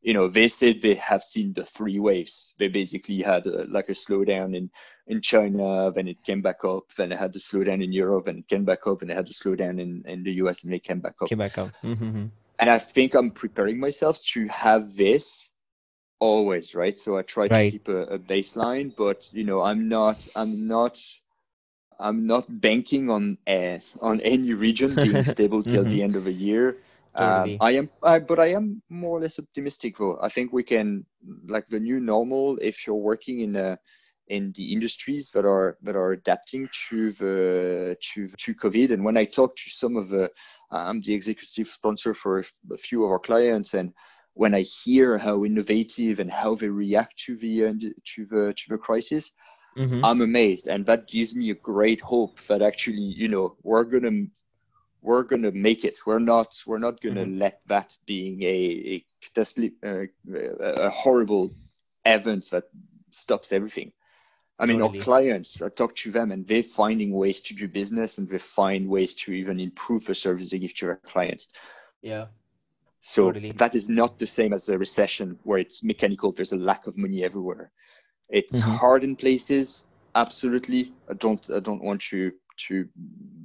you 0.06 0.14
know 0.14 0.28
they 0.28 0.48
said 0.48 0.82
they 0.82 0.94
have 0.94 1.24
seen 1.24 1.52
the 1.54 1.66
three 1.66 2.00
waves 2.00 2.54
they 2.60 2.68
basically 2.68 3.22
had 3.22 3.46
a, 3.48 3.66
like 3.70 3.90
a 3.90 3.94
slowdown 4.04 4.56
in 4.56 4.70
in 5.08 5.20
china 5.20 5.92
then 5.96 6.08
it 6.08 6.24
came 6.24 6.42
back 6.44 6.64
up 6.64 6.84
then 6.96 7.12
it 7.12 7.18
had 7.18 7.34
to 7.34 7.40
slow 7.40 7.64
down 7.64 7.82
in 7.82 7.92
europe 7.92 8.28
and 8.28 8.38
it 8.40 8.48
came 8.48 8.64
back 8.64 8.86
up 8.86 9.02
and 9.02 9.10
it 9.10 9.18
had 9.18 9.26
to 9.26 9.34
slow 9.34 9.56
down 9.56 9.80
in, 9.80 10.04
in 10.06 10.24
the 10.24 10.32
us 10.34 10.64
and 10.64 10.72
they 10.72 10.80
came 10.80 11.00
back 11.00 11.16
up 11.22 11.28
came 11.28 11.40
back 11.40 11.58
up 11.58 11.72
mm-hmm. 11.84 12.26
and 12.60 12.70
i 12.70 12.78
think 12.78 13.16
i'm 13.16 13.32
preparing 13.32 13.80
myself 13.80 14.24
to 14.24 14.48
have 14.48 14.96
this 14.96 15.50
always 16.20 16.76
right 16.76 17.00
so 17.00 17.18
i 17.18 17.24
try 17.24 17.48
right. 17.48 17.66
to 17.66 17.72
keep 17.72 17.88
a, 17.88 18.02
a 18.04 18.20
baseline 18.20 18.96
but 18.96 19.28
you 19.34 19.44
know 19.44 19.64
i'm 19.64 19.90
not 19.90 20.28
i'm 20.36 20.68
not 20.68 21.02
i'm 22.00 22.28
not 22.28 22.46
banking 22.62 23.10
on 23.10 23.38
uh, 23.48 23.80
on 24.02 24.22
any 24.22 24.54
region 24.54 24.94
being 24.94 25.24
stable 25.36 25.64
till 25.64 25.82
mm-hmm. 25.82 25.90
the 25.90 26.04
end 26.04 26.16
of 26.16 26.28
a 26.28 26.32
year 26.32 26.78
um, 27.16 27.58
I 27.62 27.72
am, 27.72 27.90
I, 28.04 28.20
but 28.20 28.40
I 28.40 28.48
am 28.48 28.82
more 28.90 29.18
or 29.18 29.22
less 29.22 29.40
optimistic 29.40 29.98
though. 29.98 30.18
I 30.22 30.30
think 30.30 30.52
we 30.52 30.64
can, 30.64 31.06
like 31.48 31.68
the 31.68 31.80
new 31.80 32.00
normal, 32.00 32.58
if 32.62 32.86
you're 32.86 32.96
working 32.96 33.42
in 33.42 33.56
a, 33.56 33.80
in 34.28 34.52
the 34.56 34.74
industries 34.74 35.30
that 35.32 35.46
are 35.46 35.78
that 35.84 35.96
are 35.96 36.14
adapting 36.14 36.68
to 36.90 37.12
the 37.14 37.96
to 38.02 38.28
to 38.28 38.56
COVID. 38.56 38.92
And 38.92 39.04
when 39.04 39.18
I 39.18 39.26
talk 39.26 39.56
to 39.56 39.70
some 39.70 39.96
of 39.96 40.10
the, 40.10 40.30
I'm 40.72 41.00
the 41.02 41.14
executive 41.14 41.68
sponsor 41.68 42.14
for 42.14 42.40
a 42.72 42.78
few 42.78 43.04
of 43.06 43.12
our 43.12 43.20
clients, 43.20 43.76
and 43.76 43.94
when 44.34 44.54
I 44.54 44.62
hear 44.62 45.18
how 45.18 45.46
innovative 45.46 46.20
and 46.20 46.32
how 46.32 46.56
they 46.56 46.70
react 46.70 47.18
to 47.26 47.38
the 47.38 47.66
uh, 47.66 47.74
to 48.16 48.26
the 48.26 48.54
to 48.54 48.70
the 48.70 48.78
crisis, 48.78 49.32
mm-hmm. 49.78 50.04
I'm 50.04 50.22
amazed, 50.22 50.68
and 50.68 50.86
that 50.88 51.08
gives 51.08 51.36
me 51.36 51.52
a 51.52 51.56
great 51.56 52.02
hope 52.02 52.40
that 52.48 52.62
actually, 52.62 52.98
you 52.98 53.28
know, 53.28 53.56
we're 53.64 53.84
gonna 53.84 54.26
we're 55.06 55.24
going 55.24 55.44
to 55.44 55.52
make 55.52 55.86
it. 55.86 56.00
We're 56.06 56.20
not. 56.20 56.62
We're 56.66 56.80
not 56.80 57.00
going 57.02 57.16
to 57.16 57.22
mm-hmm. 57.22 57.40
let 57.40 57.62
that 57.68 57.96
being 58.06 58.42
a 58.44 59.06
a, 59.84 60.08
a 60.34 60.90
horrible 60.90 61.54
event 62.06 62.50
that 62.52 62.66
stops 63.12 63.52
everything. 63.52 63.92
I 64.58 64.66
mean, 64.66 64.80
totally. 64.80 65.00
our 65.00 65.04
clients, 65.04 65.62
I 65.62 65.70
talk 65.70 65.96
to 65.98 66.12
them 66.12 66.32
and 66.32 66.48
they're 66.48 66.64
finding 66.64 67.12
ways 67.12 67.42
to 67.42 67.54
do 67.54 67.68
business 67.68 68.18
and 68.18 68.30
they 68.30 68.38
find 68.38 68.88
ways 68.88 69.14
to 69.16 69.34
even 69.34 69.60
improve 69.60 70.06
the 70.06 70.16
service 70.16 70.50
they 70.50 70.60
give 70.60 70.74
to 70.76 70.86
their 70.86 71.02
clients. 71.06 71.48
Yeah. 72.02 72.28
So 73.02 73.26
totally. 73.26 73.52
that 73.54 73.76
is 73.76 73.90
not 73.90 74.18
the 74.18 74.28
same 74.28 74.54
as 74.54 74.70
a 74.70 74.78
recession 74.78 75.38
where 75.44 75.60
it's 75.60 75.84
mechanical. 75.84 76.32
There's 76.32 76.54
a 76.54 76.58
lack 76.58 76.88
of 76.88 76.98
money 76.98 77.24
everywhere. 77.24 77.72
It's 78.30 78.62
mm-hmm. 78.62 78.72
hard 78.72 79.04
in 79.04 79.18
places. 79.18 79.88
Absolutely. 80.16 80.94
I 81.10 81.16
don't, 81.16 81.50
I 81.50 81.60
don't 81.60 81.84
want 81.84 82.02
to 82.04 82.32
to 82.68 82.88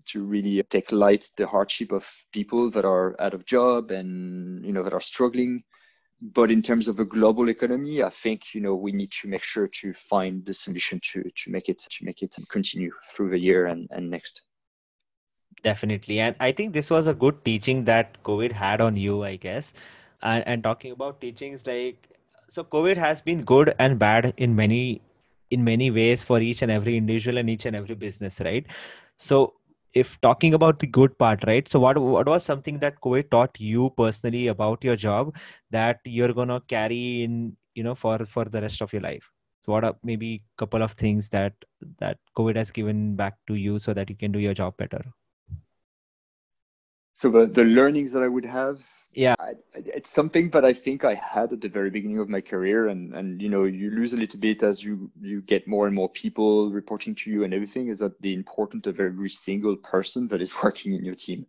to 0.07 0.25
really 0.25 0.63
take 0.65 0.93
light 0.93 1.31
the 1.37 1.47
hardship 1.47 1.93
of 1.93 2.09
people 2.33 2.71
that 2.71 2.85
are 2.85 3.21
out 3.21 3.35
of 3.35 3.45
job 3.45 3.91
and 3.91 4.65
you 4.65 4.73
know 4.73 4.83
that 4.83 4.95
are 4.95 5.01
struggling. 5.01 5.63
But 6.23 6.51
in 6.51 6.61
terms 6.61 6.87
of 6.87 7.01
a 7.01 7.05
global 7.07 7.49
economy 7.49 8.03
i 8.03 8.11
think 8.11 8.55
you 8.55 8.61
know 8.61 8.75
we 8.75 8.93
need 8.93 9.11
to 9.23 9.29
make 9.29 9.43
sure 9.43 9.69
to 9.69 9.95
find 9.95 10.45
the 10.45 10.53
solution 10.53 11.01
to 11.13 11.23
to 11.23 11.51
make 11.51 11.71
it 11.71 11.79
to 11.79 12.05
make 12.05 12.23
it 12.23 12.37
continue 12.51 12.93
through 13.11 13.31
the 13.31 13.39
year 13.39 13.67
and, 13.67 13.89
and 13.91 14.11
next. 14.11 14.43
Definitely. 15.63 16.21
And 16.21 16.37
i 16.39 16.53
think 16.53 16.75
this 16.75 16.91
was 16.91 17.07
a 17.07 17.15
good 17.15 17.43
teaching 17.45 17.85
that 17.85 18.23
covid 18.23 18.53
had 18.53 18.81
on 18.81 18.97
you 18.97 19.25
i 19.25 19.37
guess. 19.37 19.73
And, 20.23 20.47
and 20.47 20.63
talking 20.63 20.93
about 20.93 21.23
teachings 21.23 21.67
like 21.67 22.09
so 22.51 22.65
covid 22.65 22.99
has 22.99 23.23
been 23.23 23.43
good 23.45 23.75
and 23.79 23.99
bad 23.99 24.35
in 24.37 24.55
many 24.55 25.01
in 25.51 25.65
many 25.65 25.91
ways 25.91 26.23
for 26.23 26.41
each 26.41 26.63
and 26.63 26.71
every 26.71 26.97
individual 26.97 27.39
and 27.39 27.51
each 27.51 27.67
and 27.67 27.77
every 27.77 27.95
business, 27.95 28.41
right? 28.41 28.67
So 29.17 29.55
if 29.95 30.21
talking 30.21 30.55
about 30.55 30.79
the 30.79 30.87
good 30.87 31.17
part, 31.19 31.45
right? 31.47 31.69
So 31.69 31.81
what 31.81 31.99
what 31.99 32.27
was 32.29 32.45
something 32.45 32.79
that 32.81 33.01
COVID 33.01 33.31
taught 33.31 33.59
you 33.61 33.91
personally 33.97 34.47
about 34.49 34.85
your 34.85 34.97
job 34.97 35.35
that 35.71 36.01
you're 36.05 36.33
gonna 36.33 36.61
carry 36.69 37.23
in, 37.25 37.57
you 37.75 37.83
know, 37.85 37.95
for 37.95 38.19
for 38.27 38.45
the 38.45 38.61
rest 38.63 38.83
of 38.83 38.93
your 38.93 39.03
life? 39.03 39.31
So 39.65 39.73
what 39.73 39.85
are 39.85 39.97
maybe 40.03 40.35
a 40.37 40.59
couple 40.59 40.83
of 40.83 40.93
things 40.93 41.29
that 41.31 41.55
that 41.99 42.19
COVID 42.37 42.57
has 42.57 42.71
given 42.71 43.17
back 43.17 43.35
to 43.49 43.55
you 43.55 43.79
so 43.79 43.95
that 43.95 44.11
you 44.11 44.17
can 44.17 44.33
do 44.33 44.39
your 44.41 44.55
job 44.55 44.77
better? 44.77 45.03
So 47.21 47.29
the, 47.29 47.45
the 47.45 47.67
learnings 47.67 48.13
that 48.13 48.23
I 48.23 48.29
would 48.29 48.47
have, 48.47 48.83
yeah, 49.13 49.35
I, 49.39 49.53
it's 49.75 50.09
something 50.09 50.49
that 50.53 50.65
I 50.65 50.73
think 50.73 51.05
I 51.05 51.13
had 51.13 51.53
at 51.53 51.61
the 51.61 51.69
very 51.69 51.91
beginning 51.91 52.19
of 52.19 52.31
my 52.31 52.41
career, 52.41 52.89
and 52.89 53.15
and 53.15 53.43
you 53.43 53.51
know 53.51 53.65
you 53.65 53.91
lose 53.91 54.15
a 54.15 54.17
little 54.17 54.41
bit 54.41 54.63
as 54.63 54.83
you 54.83 55.11
you 55.21 55.43
get 55.43 55.69
more 55.69 55.87
and 55.87 55.95
more 55.95 56.09
people 56.09 56.71
reporting 56.71 57.15
to 57.17 57.31
you 57.31 57.45
and 57.45 57.53
everything. 57.53 57.89
Is 57.89 57.99
that 57.99 58.19
the 58.23 58.33
importance 58.33 58.87
of 58.87 59.01
every 59.01 59.29
single 59.29 59.77
person 59.77 60.29
that 60.29 60.41
is 60.41 60.55
working 60.63 60.95
in 60.95 61.05
your 61.05 61.15
team? 61.15 61.45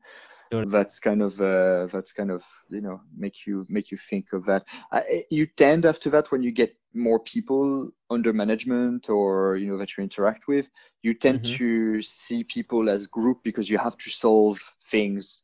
That's 0.66 1.00
kind 1.00 1.22
of 1.22 1.40
uh, 1.40 1.86
that's 1.86 2.12
kind 2.12 2.32
of 2.32 2.44
you 2.68 2.82
know 2.82 3.00
make 3.16 3.48
you 3.48 3.66
make 3.70 3.92
you 3.92 3.98
think 3.98 4.34
of 4.34 4.44
that. 4.48 4.66
I, 4.92 5.24
you 5.30 5.46
tend 5.46 5.86
after 5.86 6.10
that 6.10 6.34
when 6.34 6.44
you 6.44 6.52
get 6.52 6.76
more 6.94 7.22
people 7.22 7.92
under 8.10 8.34
management 8.34 9.10
or 9.10 9.56
you 9.56 9.68
know 9.68 9.78
that 9.78 9.96
you 9.96 10.04
interact 10.04 10.50
with, 10.50 10.68
you 11.02 11.14
tend 11.14 11.44
mm-hmm. 11.44 11.56
to 11.56 12.02
see 12.02 12.44
people 12.44 12.90
as 12.90 13.08
group 13.08 13.38
because 13.46 13.70
you 13.70 13.78
have 13.78 13.96
to 14.00 14.10
solve 14.10 14.60
things 14.84 15.44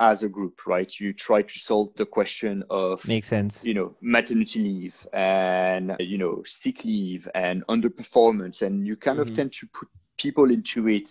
as 0.00 0.22
a 0.22 0.28
group, 0.28 0.66
right? 0.66 0.98
You 0.98 1.12
try 1.12 1.42
to 1.42 1.58
solve 1.58 1.94
the 1.94 2.06
question 2.06 2.64
of 2.70 3.06
makes 3.06 3.28
sense. 3.28 3.60
You 3.62 3.74
know, 3.74 3.94
maternity 4.00 4.60
leave 4.60 5.06
and 5.12 5.94
you 6.00 6.18
know 6.18 6.42
sick 6.44 6.84
leave 6.84 7.28
and 7.34 7.64
underperformance, 7.68 8.62
and 8.62 8.86
you 8.86 8.96
kind 8.96 9.18
mm-hmm. 9.18 9.30
of 9.30 9.36
tend 9.36 9.52
to 9.52 9.66
put 9.66 9.88
people 10.18 10.50
into 10.50 10.88
it 10.88 11.08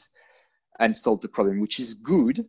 and 0.79 0.97
solve 0.97 1.21
the 1.21 1.27
problem, 1.27 1.59
which 1.59 1.79
is 1.79 1.93
good. 1.93 2.45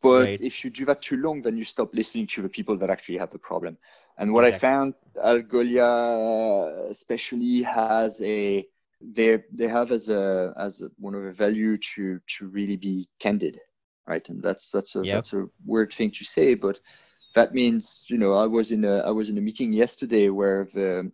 But 0.00 0.24
right. 0.24 0.40
if 0.40 0.64
you 0.64 0.70
do 0.70 0.84
that 0.86 1.02
too 1.02 1.16
long, 1.16 1.42
then 1.42 1.56
you 1.56 1.64
stop 1.64 1.94
listening 1.94 2.26
to 2.28 2.42
the 2.42 2.48
people 2.48 2.76
that 2.78 2.90
actually 2.90 3.18
have 3.18 3.30
the 3.30 3.38
problem. 3.38 3.78
And 4.18 4.32
what 4.32 4.44
exactly. 4.44 4.68
I 4.68 4.70
found, 4.70 4.94
Algolia 5.16 6.90
especially 6.90 7.62
has 7.62 8.20
a 8.22 8.66
they 9.00 9.44
they 9.52 9.68
have 9.68 9.92
as 9.92 10.08
a 10.08 10.54
as 10.58 10.80
a, 10.80 10.90
one 10.98 11.14
of 11.14 11.22
the 11.22 11.32
value 11.32 11.76
to 11.76 12.20
to 12.26 12.48
really 12.48 12.76
be 12.76 13.08
candid 13.20 13.60
right? 14.08 14.26
And 14.28 14.42
that's 14.42 14.70
that's 14.70 14.96
a 14.96 15.04
yep. 15.04 15.16
that's 15.16 15.32
a 15.34 15.46
weird 15.64 15.92
thing 15.92 16.10
to 16.12 16.24
say, 16.24 16.54
but 16.54 16.80
that 17.34 17.54
means 17.54 18.06
you 18.08 18.18
know 18.18 18.32
I 18.32 18.46
was 18.46 18.72
in 18.72 18.84
a 18.84 18.98
I 18.98 19.10
was 19.10 19.28
in 19.28 19.38
a 19.38 19.40
meeting 19.40 19.72
yesterday 19.72 20.30
where 20.30 20.68
the 20.72 21.12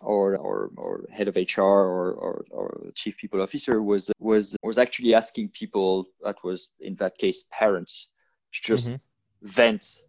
or 0.00 0.36
or, 0.36 0.70
or 0.76 1.06
head 1.10 1.28
of 1.28 1.36
HR 1.36 1.62
or, 1.62 2.12
or, 2.12 2.44
or 2.50 2.90
chief 2.94 3.16
people 3.16 3.40
officer 3.40 3.80
was 3.82 4.10
was 4.18 4.56
was 4.62 4.76
actually 4.76 5.14
asking 5.14 5.48
people 5.50 6.06
that 6.22 6.42
was 6.44 6.68
in 6.80 6.96
that 6.96 7.16
case 7.16 7.44
parents 7.50 8.08
to 8.52 8.60
just 8.62 8.88
mm-hmm. 8.88 9.46
vent 9.46 10.02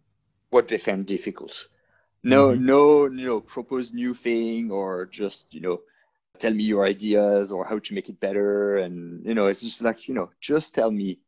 what 0.50 0.68
they 0.68 0.78
found 0.78 1.06
difficult. 1.06 1.68
No, 2.24 2.48
mm-hmm. 2.48 2.66
no, 2.66 3.04
you 3.04 3.26
know, 3.26 3.40
propose 3.40 3.92
new 3.92 4.12
thing 4.12 4.70
or 4.70 5.06
just 5.06 5.54
you 5.54 5.60
know 5.60 5.80
tell 6.38 6.52
me 6.52 6.64
your 6.64 6.84
ideas 6.84 7.50
or 7.50 7.64
how 7.64 7.78
to 7.78 7.94
make 7.94 8.08
it 8.08 8.20
better 8.20 8.78
and 8.78 9.26
you 9.26 9.34
know 9.34 9.48
it's 9.48 9.60
just 9.60 9.82
like 9.82 10.06
you 10.06 10.14
know 10.14 10.30
just 10.40 10.72
tell 10.72 10.88
me 10.88 11.18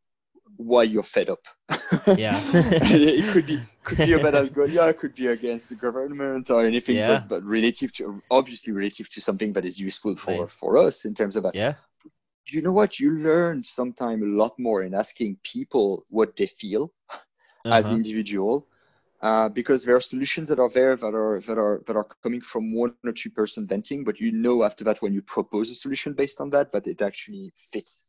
why 0.61 0.83
you're 0.83 1.03
fed 1.03 1.29
up. 1.29 1.43
Yeah. 2.17 2.39
it 2.53 3.31
could 3.33 3.45
be 3.45 3.61
could 3.83 3.97
be 3.97 4.13
about 4.13 4.33
Algolia, 4.33 4.89
it 4.89 4.99
could 4.99 5.15
be 5.15 5.27
against 5.27 5.69
the 5.69 5.75
government 5.75 6.49
or 6.49 6.65
anything, 6.65 6.97
yeah. 6.97 7.19
but, 7.19 7.29
but 7.29 7.43
relative 7.43 7.91
to 7.93 8.21
obviously 8.29 8.71
relative 8.73 9.09
to 9.09 9.21
something 9.21 9.53
that 9.53 9.65
is 9.65 9.79
useful 9.79 10.15
for 10.15 10.47
for 10.47 10.77
us 10.77 11.05
in 11.05 11.13
terms 11.13 11.35
of 11.35 11.43
that. 11.43 11.55
Yeah. 11.55 11.75
You 12.47 12.61
know 12.61 12.71
what? 12.71 12.99
You 12.99 13.11
learn 13.11 13.63
sometimes 13.63 14.23
a 14.23 14.25
lot 14.25 14.57
more 14.57 14.83
in 14.83 14.93
asking 14.93 15.37
people 15.43 16.05
what 16.09 16.35
they 16.35 16.47
feel 16.47 16.91
uh-huh. 17.09 17.75
as 17.75 17.91
individual. 17.91 18.67
Uh, 19.21 19.47
because 19.47 19.83
there 19.83 19.95
are 19.95 20.01
solutions 20.01 20.49
that 20.49 20.57
are 20.57 20.69
there 20.69 20.95
that 20.95 21.13
are 21.13 21.39
that 21.41 21.59
are 21.59 21.83
that 21.85 21.95
are 21.95 22.07
coming 22.23 22.41
from 22.41 22.73
one 22.73 22.91
or 23.05 23.11
two 23.11 23.29
person 23.29 23.67
venting, 23.67 24.03
but 24.03 24.19
you 24.19 24.31
know 24.31 24.63
after 24.63 24.83
that 24.83 24.99
when 25.03 25.13
you 25.13 25.21
propose 25.21 25.69
a 25.69 25.75
solution 25.75 26.13
based 26.13 26.41
on 26.41 26.49
that, 26.49 26.71
that 26.71 26.87
it 26.87 27.03
actually 27.03 27.53
fits 27.71 28.03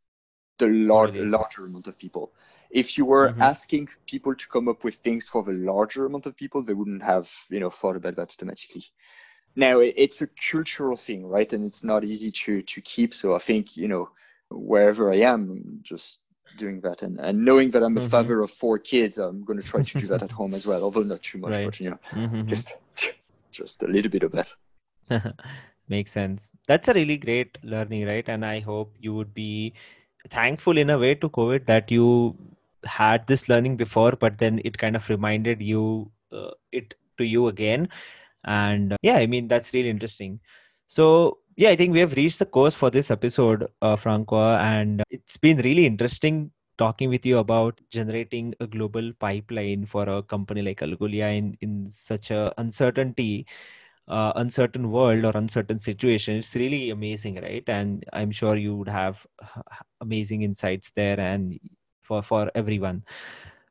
the 0.62 0.68
lar- 0.68 1.12
larger 1.12 1.66
amount 1.66 1.88
of 1.88 1.98
people. 1.98 2.33
If 2.70 2.96
you 2.96 3.05
were 3.05 3.29
mm-hmm. 3.29 3.42
asking 3.42 3.88
people 4.07 4.35
to 4.35 4.48
come 4.48 4.68
up 4.68 4.85
with 4.85 4.94
things 4.96 5.29
for 5.29 5.42
the 5.42 5.53
larger 5.53 6.07
amount 6.07 6.27
of 6.27 6.37
people, 6.37 6.62
they 6.62 6.75
wouldn't 6.75 7.03
have 7.03 7.31
you 7.51 7.61
know 7.61 7.70
thought 7.70 7.96
about 7.96 8.16
that 8.16 8.31
automatically. 8.35 8.85
Now 9.55 9.81
it's 9.81 10.22
a 10.22 10.29
cultural 10.51 10.96
thing, 10.96 11.27
right? 11.27 11.53
And 11.53 11.66
it's 11.66 11.85
not 11.85 12.05
easy 12.05 12.31
to 12.44 12.62
to 12.62 12.81
keep. 12.81 13.12
So 13.12 13.35
I 13.35 13.38
think 13.38 13.77
you 13.77 13.88
know 13.88 14.05
wherever 14.51 15.12
I 15.12 15.18
am, 15.33 15.81
just 15.83 16.20
doing 16.59 16.81
that 16.83 17.03
and, 17.03 17.18
and 17.18 17.44
knowing 17.44 17.70
that 17.70 17.83
I'm 17.83 17.96
a 17.96 18.01
mm-hmm. 18.01 18.09
father 18.09 18.40
of 18.42 18.51
four 18.51 18.79
kids, 18.79 19.18
I'm 19.18 19.44
going 19.44 19.61
to 19.61 19.64
try 19.64 19.83
to 19.83 19.98
do 19.98 20.07
that 20.09 20.22
at 20.22 20.33
home 20.40 20.55
as 20.55 20.66
well, 20.66 20.83
although 20.83 21.03
not 21.03 21.22
too 21.22 21.38
much, 21.38 21.53
right. 21.53 21.66
but 21.66 21.81
you 21.81 21.90
know, 21.90 21.98
mm-hmm. 22.11 22.46
just 22.46 22.75
just 23.51 23.83
a 23.83 23.87
little 23.87 24.11
bit 24.11 24.22
of 24.22 24.33
that. 24.33 24.53
Makes 25.88 26.12
sense. 26.12 26.48
That's 26.66 26.88
a 26.88 26.94
really 26.94 27.16
great 27.16 27.59
learning, 27.62 28.07
right? 28.07 28.27
And 28.29 28.44
I 28.44 28.61
hope 28.61 28.94
you 29.01 29.14
would 29.14 29.35
be 29.35 29.75
thankful 30.31 30.79
in 30.79 30.91
a 30.91 30.99
way 30.99 31.15
to 31.17 31.29
COVID 31.29 31.67
that 31.67 31.91
you 31.91 32.37
had 32.85 33.27
this 33.27 33.49
learning 33.49 33.77
before, 33.77 34.13
but 34.13 34.39
then 34.39 34.61
it 34.65 34.79
kind 34.79 34.97
of 34.97 35.09
reminded 35.09 35.63
you 35.63 36.11
uh, 36.33 36.51
it 36.73 36.95
to 37.19 37.25
you 37.25 37.49
again. 37.49 37.89
And 38.45 38.93
uh, 38.95 38.97
yeah, 39.03 39.17
I 39.17 39.27
mean 39.27 39.49
that's 39.49 39.75
really 39.75 39.91
interesting. 39.91 40.41
So 40.89 41.39
yeah, 41.57 41.71
I 41.71 41.77
think 41.77 41.93
we 41.93 42.01
have 42.01 42.15
reached 42.17 42.39
the 42.39 42.47
course 42.47 42.75
for 42.75 42.91
this 42.91 43.11
episode, 43.11 43.69
uh, 43.83 43.97
Francois, 43.97 44.59
and 44.63 45.03
it's 45.11 45.37
been 45.37 45.59
really 45.59 45.87
interesting 45.87 46.51
talking 46.79 47.11
with 47.11 47.25
you 47.27 47.39
about 47.39 47.81
generating 47.91 48.55
a 48.61 48.67
global 48.67 49.13
pipeline 49.21 49.87
for 49.87 50.09
a 50.09 50.23
company 50.23 50.63
like 50.63 50.81
Algolia 50.81 51.37
in 51.37 51.57
in 51.61 51.91
such 51.91 52.31
a 52.31 52.53
uncertainty 52.59 53.47
uh, 54.09 54.33
uncertain 54.37 54.91
world 54.91 55.25
or 55.25 55.33
uncertain 55.37 55.79
situation 55.79 56.37
it's 56.37 56.55
really 56.55 56.91
amazing 56.91 57.37
right? 57.43 57.65
And 57.69 58.05
i'm 58.12 58.31
sure 58.31 58.57
you 58.57 58.77
would 58.77 58.88
have 58.88 59.25
amazing 60.01 60.43
insights 60.43 60.91
there 60.93 61.19
and 61.21 61.59
for 62.03 62.23
for 62.23 62.51
everyone. 62.55 63.03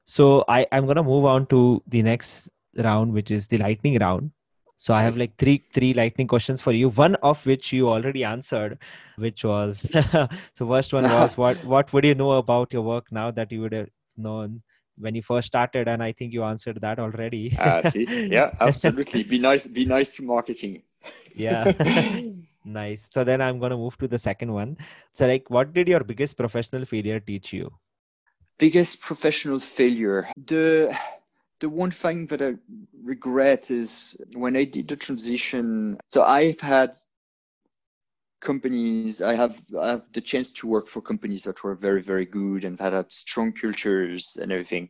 So 0.06 0.44
i 0.48 0.66
i'm 0.72 0.86
going 0.86 0.98
to 1.02 1.04
move 1.04 1.26
on 1.26 1.46
to 1.48 1.82
the 1.88 2.02
next 2.04 2.50
round 2.78 3.14
which 3.14 3.32
is 3.32 3.48
the 3.48 3.58
lightning 3.58 3.98
round. 4.00 4.32
So 4.78 4.94
i 4.94 5.02
have 5.04 5.18
like 5.18 5.36
three 5.38 5.64
three 5.74 5.94
lightning 5.94 6.28
questions 6.28 6.62
for 6.62 6.72
you 6.72 6.90
one 6.90 7.16
of 7.32 7.46
which 7.46 7.72
you 7.74 7.90
already 7.90 8.24
answered 8.24 8.78
which 9.18 9.44
was 9.44 9.86
so 10.54 10.68
first 10.68 10.94
one 10.94 11.10
was 11.10 11.38
what 11.44 11.64
what 11.64 11.92
would 11.94 12.06
you 12.06 12.16
know 12.16 12.32
about 12.34 12.74
your 12.74 12.82
work 12.84 13.12
now 13.12 13.32
that 13.32 13.52
you 13.52 13.62
would 13.62 13.74
have 13.74 13.90
known 14.18 14.62
when 14.98 15.16
you 15.16 15.22
first 15.22 15.48
started 15.48 15.88
and 15.88 16.04
i 16.04 16.12
think 16.12 16.34
you 16.34 16.44
answered 16.44 16.80
that 16.82 17.00
already. 17.00 17.56
Uh, 17.58 17.82
see? 17.84 18.06
Yeah 18.32 18.52
absolutely. 18.60 19.24
Be 19.24 19.40
nice 19.40 19.68
be 19.68 19.86
nice 19.86 20.16
to 20.16 20.24
marketing. 20.24 20.84
Yeah. 21.36 21.72
Nice. 22.64 23.08
So 23.12 23.24
then 23.24 23.42
i'm 23.42 23.60
going 23.60 23.72
to 23.72 23.78
move 23.78 23.98
to 23.98 24.08
the 24.08 24.20
second 24.20 24.52
one. 24.54 24.78
So 25.14 25.28
like 25.28 25.50
what 25.50 25.74
did 25.74 25.88
your 25.88 26.04
biggest 26.04 26.38
professional 26.38 26.86
failure 26.86 27.20
teach 27.20 27.54
you? 27.54 27.72
Biggest 28.58 29.02
professional 29.02 29.60
failure? 29.60 30.30
The 30.46 30.96
the 31.60 31.70
one 31.70 31.92
thing 31.92 32.26
that 32.28 32.42
i 32.42 32.56
regret 33.04 33.70
is 33.72 34.16
when 34.34 34.56
i 34.56 34.64
did 34.66 34.88
the 34.88 34.96
transition. 34.96 35.98
So 36.10 36.24
i've 36.24 36.60
had 36.60 36.96
companies 38.42 39.22
i 39.22 39.34
have 39.36 39.58
i 39.80 39.92
have 39.92 40.04
the 40.14 40.20
chance 40.20 40.52
to 40.52 40.68
work 40.68 40.88
for 40.88 41.02
companies 41.02 41.44
that 41.44 41.64
were 41.64 41.76
very 41.76 42.02
very 42.02 42.26
good 42.26 42.66
and 42.66 42.78
that 42.78 42.92
had 42.92 43.12
strong 43.12 43.52
cultures 43.54 44.38
and 44.42 44.52
everything 44.52 44.90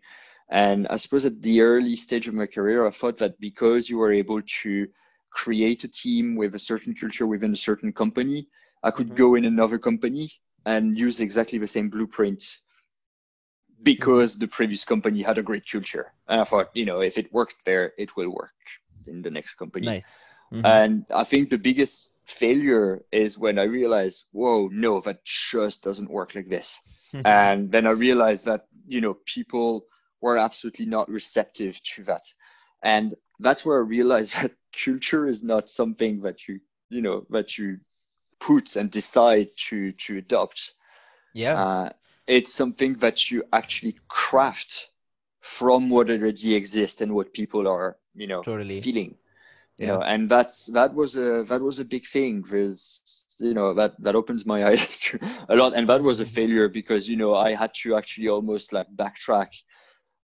and 0.50 0.88
i 0.88 0.96
suppose 0.96 1.26
at 1.26 1.42
the 1.42 1.62
early 1.62 1.96
stage 1.96 2.28
of 2.28 2.34
my 2.34 2.46
career 2.46 2.88
i 2.88 2.90
thought 2.90 3.18
that 3.18 3.40
because 3.40 3.90
you 3.90 3.98
were 3.98 4.14
able 4.14 4.42
to 4.42 4.88
create 5.30 5.84
a 5.84 5.88
team 5.88 6.36
with 6.36 6.56
a 6.56 6.60
certain 6.60 6.96
culture 6.96 7.28
within 7.28 7.54
a 7.54 7.64
certain 7.70 7.92
company 7.92 8.48
i 8.84 8.90
could 8.90 9.08
mm-hmm. 9.08 9.24
go 9.24 9.36
in 9.36 9.46
another 9.46 9.78
company 9.78 10.32
and 10.66 10.98
use 10.98 11.20
exactly 11.20 11.60
the 11.60 11.68
same 11.68 11.90
blueprint 11.90 12.60
because 13.84 14.38
the 14.38 14.48
previous 14.48 14.86
company 14.86 15.22
had 15.22 15.38
a 15.38 15.44
great 15.44 15.70
culture 15.70 16.14
and 16.30 16.40
i 16.40 16.44
thought 16.46 16.70
you 16.74 16.86
know 16.86 17.02
if 17.02 17.18
it 17.18 17.32
worked 17.34 17.66
there 17.66 17.92
it 17.98 18.16
will 18.16 18.30
work 18.30 18.60
in 19.08 19.22
the 19.22 19.32
next 19.32 19.56
company 19.56 19.86
nice. 19.86 20.06
Mm-hmm. 20.52 20.66
And 20.66 21.06
I 21.14 21.24
think 21.24 21.50
the 21.50 21.58
biggest 21.58 22.14
failure 22.32 23.04
is 23.12 23.38
when 23.38 23.60
I 23.60 23.64
realized, 23.64 24.26
whoa, 24.32 24.70
no, 24.72 25.00
that 25.02 25.24
just 25.24 25.84
doesn't 25.84 26.10
work 26.10 26.36
like 26.36 26.50
this. 26.50 26.80
Mm-hmm. 27.14 27.28
And 27.28 27.72
then 27.72 27.86
I 27.86 27.92
realized 27.92 28.46
that, 28.46 28.66
you 28.88 29.02
know, 29.02 29.18
people 29.26 29.86
were 30.22 30.38
absolutely 30.38 30.86
not 30.86 31.10
receptive 31.10 31.82
to 31.96 32.04
that. 32.04 32.24
And 32.82 33.16
that's 33.40 33.66
where 33.66 33.78
I 33.78 33.82
realized 33.82 34.34
that 34.42 34.52
culture 34.86 35.28
is 35.28 35.44
not 35.44 35.70
something 35.70 36.22
that 36.22 36.48
you, 36.48 36.60
you 36.90 37.02
know, 37.02 37.26
that 37.30 37.58
you 37.58 37.80
put 38.40 38.76
and 38.76 38.90
decide 38.90 39.50
to 39.70 39.92
to 39.92 40.18
adopt. 40.18 40.74
Yeah. 41.34 41.64
Uh, 41.64 41.90
it's 42.28 42.54
something 42.54 42.96
that 42.96 43.32
you 43.32 43.44
actually 43.52 43.96
craft 44.08 44.90
from 45.42 45.90
what 45.90 46.10
already 46.10 46.56
exists 46.56 47.02
and 47.02 47.14
what 47.14 47.34
people 47.34 47.68
are, 47.68 47.98
you 48.14 48.28
know, 48.28 48.44
totally. 48.44 48.82
feeling 48.82 49.18
you 49.82 49.88
know 49.88 50.02
and 50.02 50.30
that's 50.30 50.68
that 50.68 50.94
was 50.94 51.18
a 51.18 51.44
that 51.44 51.62
was 51.62 51.80
a 51.80 51.86
big 51.86 52.06
thing 52.08 52.42
because 52.42 53.26
you 53.40 53.54
know 53.54 53.74
that 53.74 53.94
that 54.00 54.16
opens 54.16 54.46
my 54.46 54.66
eyes 54.70 55.16
a 55.50 55.56
lot 55.56 55.74
and 55.74 55.90
that 55.90 56.02
was 56.02 56.20
a 56.20 56.26
failure 56.26 56.70
because 56.70 57.10
you 57.10 57.18
know 57.18 57.34
i 57.36 57.54
had 57.54 57.74
to 57.74 57.96
actually 57.96 58.30
almost 58.30 58.72
like 58.74 58.88
backtrack 58.96 59.50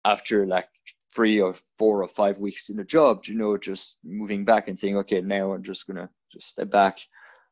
after 0.05 0.45
like 0.45 0.69
three 1.13 1.41
or 1.41 1.53
four 1.77 2.03
or 2.03 2.07
five 2.07 2.37
weeks 2.37 2.69
in 2.69 2.79
a 2.79 2.85
job 2.85 3.25
you 3.25 3.35
know 3.35 3.57
just 3.57 3.97
moving 4.03 4.45
back 4.45 4.67
and 4.67 4.77
saying 4.77 4.97
okay 4.97 5.21
now 5.21 5.51
i'm 5.53 5.63
just 5.63 5.87
gonna 5.87 6.09
just 6.31 6.47
step 6.49 6.69
back 6.69 6.99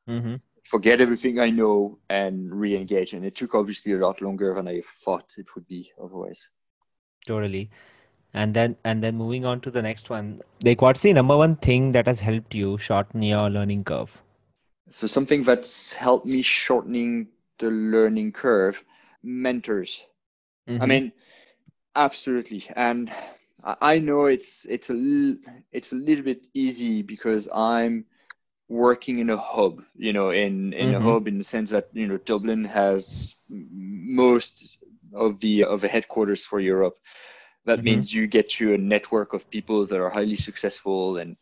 mm-hmm. 0.08 0.36
forget 0.64 1.02
everything 1.02 1.40
i 1.40 1.50
know 1.50 1.98
and 2.10 2.54
re-engage. 2.54 3.14
And 3.14 3.26
it 3.26 3.36
took 3.36 3.56
obviously 3.56 3.94
a 3.94 3.98
lot 3.98 4.22
longer 4.22 4.54
than 4.54 4.68
i 4.68 4.82
thought 5.04 5.32
it 5.38 5.48
would 5.56 5.68
be 5.68 5.92
otherwise. 6.00 6.50
Totally 7.26 7.72
and 8.36 8.56
then 8.56 8.78
and 8.86 9.04
then 9.04 9.18
moving 9.18 9.46
on 9.46 9.62
to 9.62 9.72
the 9.72 9.84
next 9.84 10.12
one. 10.12 10.44
Like 10.64 10.82
what's 10.84 11.02
the 11.02 11.14
number 11.14 11.38
one 11.38 11.58
thing 11.58 11.94
that 11.94 12.08
has 12.08 12.22
helped 12.22 12.56
you 12.56 12.78
shorten 12.78 13.24
your 13.24 13.50
learning 13.50 13.86
curve. 13.86 14.22
So 14.90 15.08
something 15.08 15.44
that's 15.44 15.94
helped 15.94 16.26
me 16.28 16.42
shortening 16.44 17.30
the 17.60 17.72
learning 17.72 18.34
curve 18.34 18.84
mentors. 19.24 20.06
Mhm. 20.68 20.82
i 20.82 20.86
mean 20.88 21.14
absolutely. 21.96 22.64
And 22.76 23.12
I- 23.82 24.00
know 24.00 24.26
it's 24.28 24.66
it's 24.66 24.90
a 24.90 24.96
it's 25.72 25.92
a 25.94 25.96
little 25.96 26.24
bit 26.26 26.48
easy 26.54 27.02
because 27.04 27.50
i'm 27.54 28.06
working 28.70 29.20
in 29.20 29.30
a 29.30 29.38
hub 29.38 29.84
you 29.96 30.14
know 30.14 30.30
in 30.32 30.74
in 30.74 30.94
Mhm. 30.94 30.96
a 30.96 31.02
hub 31.02 31.28
in 31.28 31.38
the 31.40 31.44
sense 31.44 31.70
that 31.72 31.90
you 31.94 32.08
know 32.08 32.18
dublin 32.18 32.66
has 32.66 33.36
most 33.50 34.78
of 35.14 35.40
the 35.40 35.64
of 35.66 35.82
the 35.82 35.88
headquarters 35.88 36.46
for 36.46 36.60
europe 36.60 36.98
that 37.66 37.84
Mhm. 37.84 37.84
means 37.84 38.14
you 38.14 38.28
get 38.28 38.50
to 38.50 38.74
a 38.74 38.78
network 38.78 39.34
of 39.34 39.50
people 39.50 39.86
that 39.88 40.00
are 40.00 40.10
highly 40.10 40.36
successful 40.36 41.18
and 41.18 41.36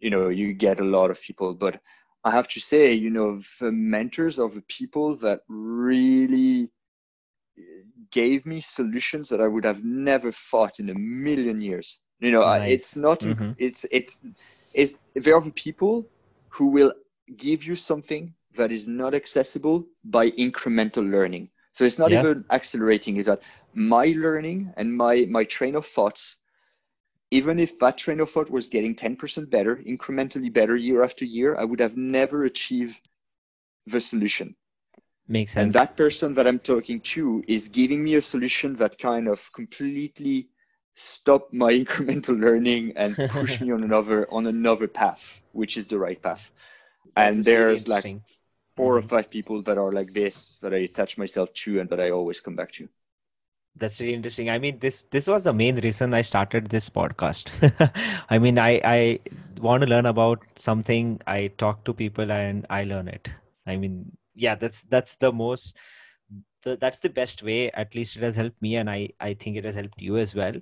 you 0.00 0.10
know 0.10 0.28
you 0.28 0.52
get 0.54 0.80
a 0.80 0.84
lot 0.84 1.10
of 1.10 1.20
people 1.22 1.54
but 1.54 1.80
i 2.24 2.30
have 2.30 2.48
to 2.48 2.60
say 2.60 2.92
you 2.92 3.10
know 3.10 3.38
the 3.60 3.70
mentors 3.72 4.38
of 4.38 4.54
the 4.54 4.62
people 4.62 5.16
that 5.16 5.40
really 5.48 6.68
gave 8.10 8.46
me 8.46 8.60
solutions 8.60 9.28
that 9.28 9.40
i 9.40 9.46
would 9.48 9.64
have 9.64 9.82
never 9.84 10.30
thought 10.32 10.78
in 10.80 10.90
a 10.90 10.94
million 10.94 11.60
years 11.60 11.98
you 12.20 12.30
know 12.32 12.42
I, 12.42 12.58
it's 12.64 12.94
Nice. 12.94 12.96
not 12.96 13.24
Mhm. 13.24 13.56
it's 13.58 13.84
it's 13.90 14.20
it's 14.72 14.96
there 15.14 15.34
are 15.36 15.40
the 15.42 15.52
people 15.52 16.06
who 16.50 16.66
will 16.68 16.92
give 17.36 17.64
you 17.64 17.76
something 17.76 18.34
that 18.56 18.72
is 18.72 18.86
not 18.88 19.14
accessible 19.14 19.84
by 20.04 20.30
incremental 20.32 21.08
learning 21.10 21.48
so 21.72 21.84
it's 21.84 21.98
not 21.98 22.12
Yeah. 22.12 22.12
even 22.12 22.44
accelerating 22.50 23.16
is 23.16 23.26
that 23.26 23.42
my 23.74 24.06
learning 24.16 24.72
and 24.76 24.94
my 24.96 25.26
my 25.30 25.44
train 25.44 25.74
of 25.76 25.86
thoughts 25.86 26.36
even 27.30 27.58
if 27.58 27.78
that 27.78 27.98
train 27.98 28.20
of 28.20 28.30
thought 28.30 28.50
was 28.50 28.68
getting 28.68 28.94
10% 28.94 29.50
better 29.50 29.76
incrementally 29.76 30.52
better 30.52 30.76
year 30.76 31.02
after 31.02 31.24
year 31.24 31.56
i 31.56 31.64
would 31.64 31.80
have 31.80 31.96
never 31.96 32.44
achieved 32.44 33.00
the 33.86 34.00
solution 34.00 34.54
makes 35.28 35.52
sense. 35.52 35.56
and 35.56 35.72
that 35.72 35.96
person 35.96 36.34
that 36.34 36.46
i'm 36.46 36.58
talking 36.58 37.00
to 37.00 37.42
is 37.48 37.68
giving 37.68 38.02
me 38.04 38.14
a 38.14 38.22
solution 38.22 38.74
that 38.76 38.98
kind 38.98 39.28
of 39.28 39.52
completely 39.52 40.48
stop 40.94 41.52
my 41.52 41.72
incremental 41.82 42.38
learning 42.38 42.92
and 42.96 43.18
push 43.28 43.60
me 43.60 43.70
on 43.70 43.82
another 43.82 44.30
on 44.32 44.46
another 44.46 44.88
path 44.88 45.42
which 45.52 45.76
is 45.76 45.86
the 45.86 45.98
right 45.98 46.22
path 46.22 46.50
That 47.16 47.36
and 47.36 47.44
is 47.44 47.54
really 47.56 47.80
there's 47.80 47.88
like 47.88 48.16
4 48.76 48.96
or 48.96 49.02
Mhm. 49.02 49.12
five 49.12 49.30
people 49.30 49.62
that 49.62 49.78
are 49.78 49.92
like 49.92 50.12
this 50.12 50.58
that 50.62 50.74
i 50.74 50.78
attach 50.78 51.18
myself 51.18 51.52
to 51.54 51.80
and 51.80 51.88
that 51.90 52.00
i 52.00 52.10
always 52.10 52.40
come 52.40 52.56
back 52.56 52.72
to 52.72 52.88
That's 53.76 54.00
really 54.00 54.14
interesting. 54.14 54.50
I 54.50 54.58
mean, 54.58 54.78
this 54.80 55.02
this 55.10 55.26
was 55.28 55.44
the 55.44 55.52
main 55.52 55.76
reason 55.80 56.12
I 56.14 56.22
started 56.22 56.68
this 56.68 56.88
podcast. 56.90 57.50
I 58.30 58.38
mean, 58.38 58.58
I 58.58 58.80
I 58.84 59.20
want 59.60 59.82
to 59.82 59.88
learn 59.88 60.06
about 60.06 60.40
something. 60.56 61.20
I 61.26 61.48
talk 61.58 61.84
to 61.84 61.94
people 61.94 62.30
and 62.32 62.66
I 62.70 62.84
learn 62.84 63.08
it. 63.08 63.28
I 63.66 63.76
mean, 63.76 64.16
yeah, 64.34 64.54
that's 64.56 64.82
that's 64.84 65.16
the 65.16 65.32
most 65.32 65.76
the, 66.62 66.76
that's 66.76 67.00
the 67.00 67.08
best 67.08 67.42
way. 67.42 67.70
At 67.72 67.94
least 67.94 68.16
it 68.16 68.22
has 68.22 68.36
helped 68.36 68.60
me, 68.62 68.76
and 68.76 68.88
I 68.90 69.10
I 69.20 69.34
think 69.34 69.56
it 69.56 69.64
has 69.64 69.74
helped 69.74 70.00
you 70.00 70.16
as 70.18 70.34
well. 70.34 70.54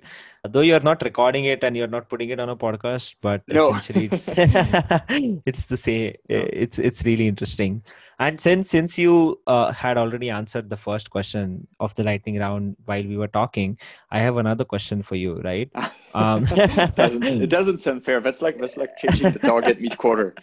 Though 0.47 0.61
you're 0.61 0.79
not 0.79 1.01
recording 1.03 1.45
it 1.45 1.63
and 1.63 1.75
you're 1.77 1.87
not 1.87 2.09
putting 2.09 2.29
it 2.29 2.39
on 2.39 2.49
a 2.49 2.55
podcast, 2.55 3.15
but 3.21 3.41
No. 3.47 3.73
essentially 3.75 4.09
it's 4.11 4.27
it's 5.45 5.65
the 5.67 5.77
same. 5.77 6.15
It's 6.29 6.79
it's 6.79 7.03
really 7.05 7.27
interesting. 7.27 7.83
And 8.19 8.39
since 8.39 8.69
since 8.69 8.97
you 8.97 9.39
uh, 9.47 9.71
had 9.71 9.97
already 9.97 10.29
answered 10.29 10.69
the 10.69 10.77
first 10.77 11.09
question 11.09 11.67
of 11.79 11.95
the 11.95 12.03
lightning 12.03 12.37
round 12.39 12.75
while 12.85 13.03
we 13.03 13.17
were 13.17 13.27
talking, 13.27 13.77
I 14.11 14.19
have 14.19 14.37
another 14.37 14.63
question 14.65 15.01
for 15.03 15.15
you, 15.15 15.39
right? 15.41 15.69
Um, 16.13 16.43
doesn't 16.95 17.23
it 17.23 17.49
doesn't 17.49 17.79
sound 17.81 18.03
fair 18.03 18.19
that's 18.19 18.41
like 18.41 18.57
that's 18.59 18.75
like 18.75 18.97
changing 18.97 19.31
the 19.31 19.39
target 19.39 19.79
mid 19.79 19.97
quarter 19.97 20.35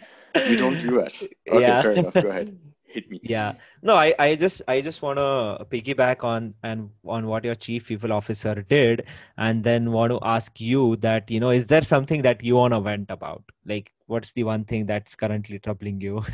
you 0.47 0.55
don't 0.55 0.79
do 0.79 0.97
it 0.99 1.21
okay 1.47 1.61
yeah. 1.61 1.79
fair 1.83 1.91
enough 1.91 2.17
go 2.19 2.27
ahead 2.27 2.57
hit 2.89 3.09
me 3.09 3.19
Yeah. 3.23 3.53
No, 3.81 3.95
I, 3.95 4.13
I 4.19 4.35
just 4.35 4.61
I 4.67 4.81
just 4.81 5.01
want 5.01 5.17
to 5.17 5.65
piggyback 5.71 6.23
on 6.23 6.53
and 6.63 6.89
on 7.05 7.27
what 7.27 7.43
your 7.45 7.55
chief 7.55 7.87
people 7.87 8.11
officer 8.13 8.55
did, 8.69 9.05
and 9.37 9.63
then 9.63 9.91
want 9.91 10.11
to 10.11 10.19
ask 10.23 10.59
you 10.59 10.95
that, 10.97 11.29
you 11.31 11.39
know, 11.39 11.51
is 11.51 11.67
there 11.67 11.81
something 11.83 12.21
that 12.23 12.43
you 12.43 12.55
want 12.55 12.73
to 12.73 12.81
vent 12.81 13.09
about? 13.11 13.43
Like, 13.65 13.91
what's 14.07 14.33
the 14.33 14.43
one 14.43 14.65
thing 14.65 14.85
that's 14.85 15.15
currently 15.15 15.59
troubling 15.59 16.01
you? 16.01 16.23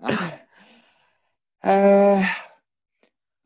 uh, 1.62 2.24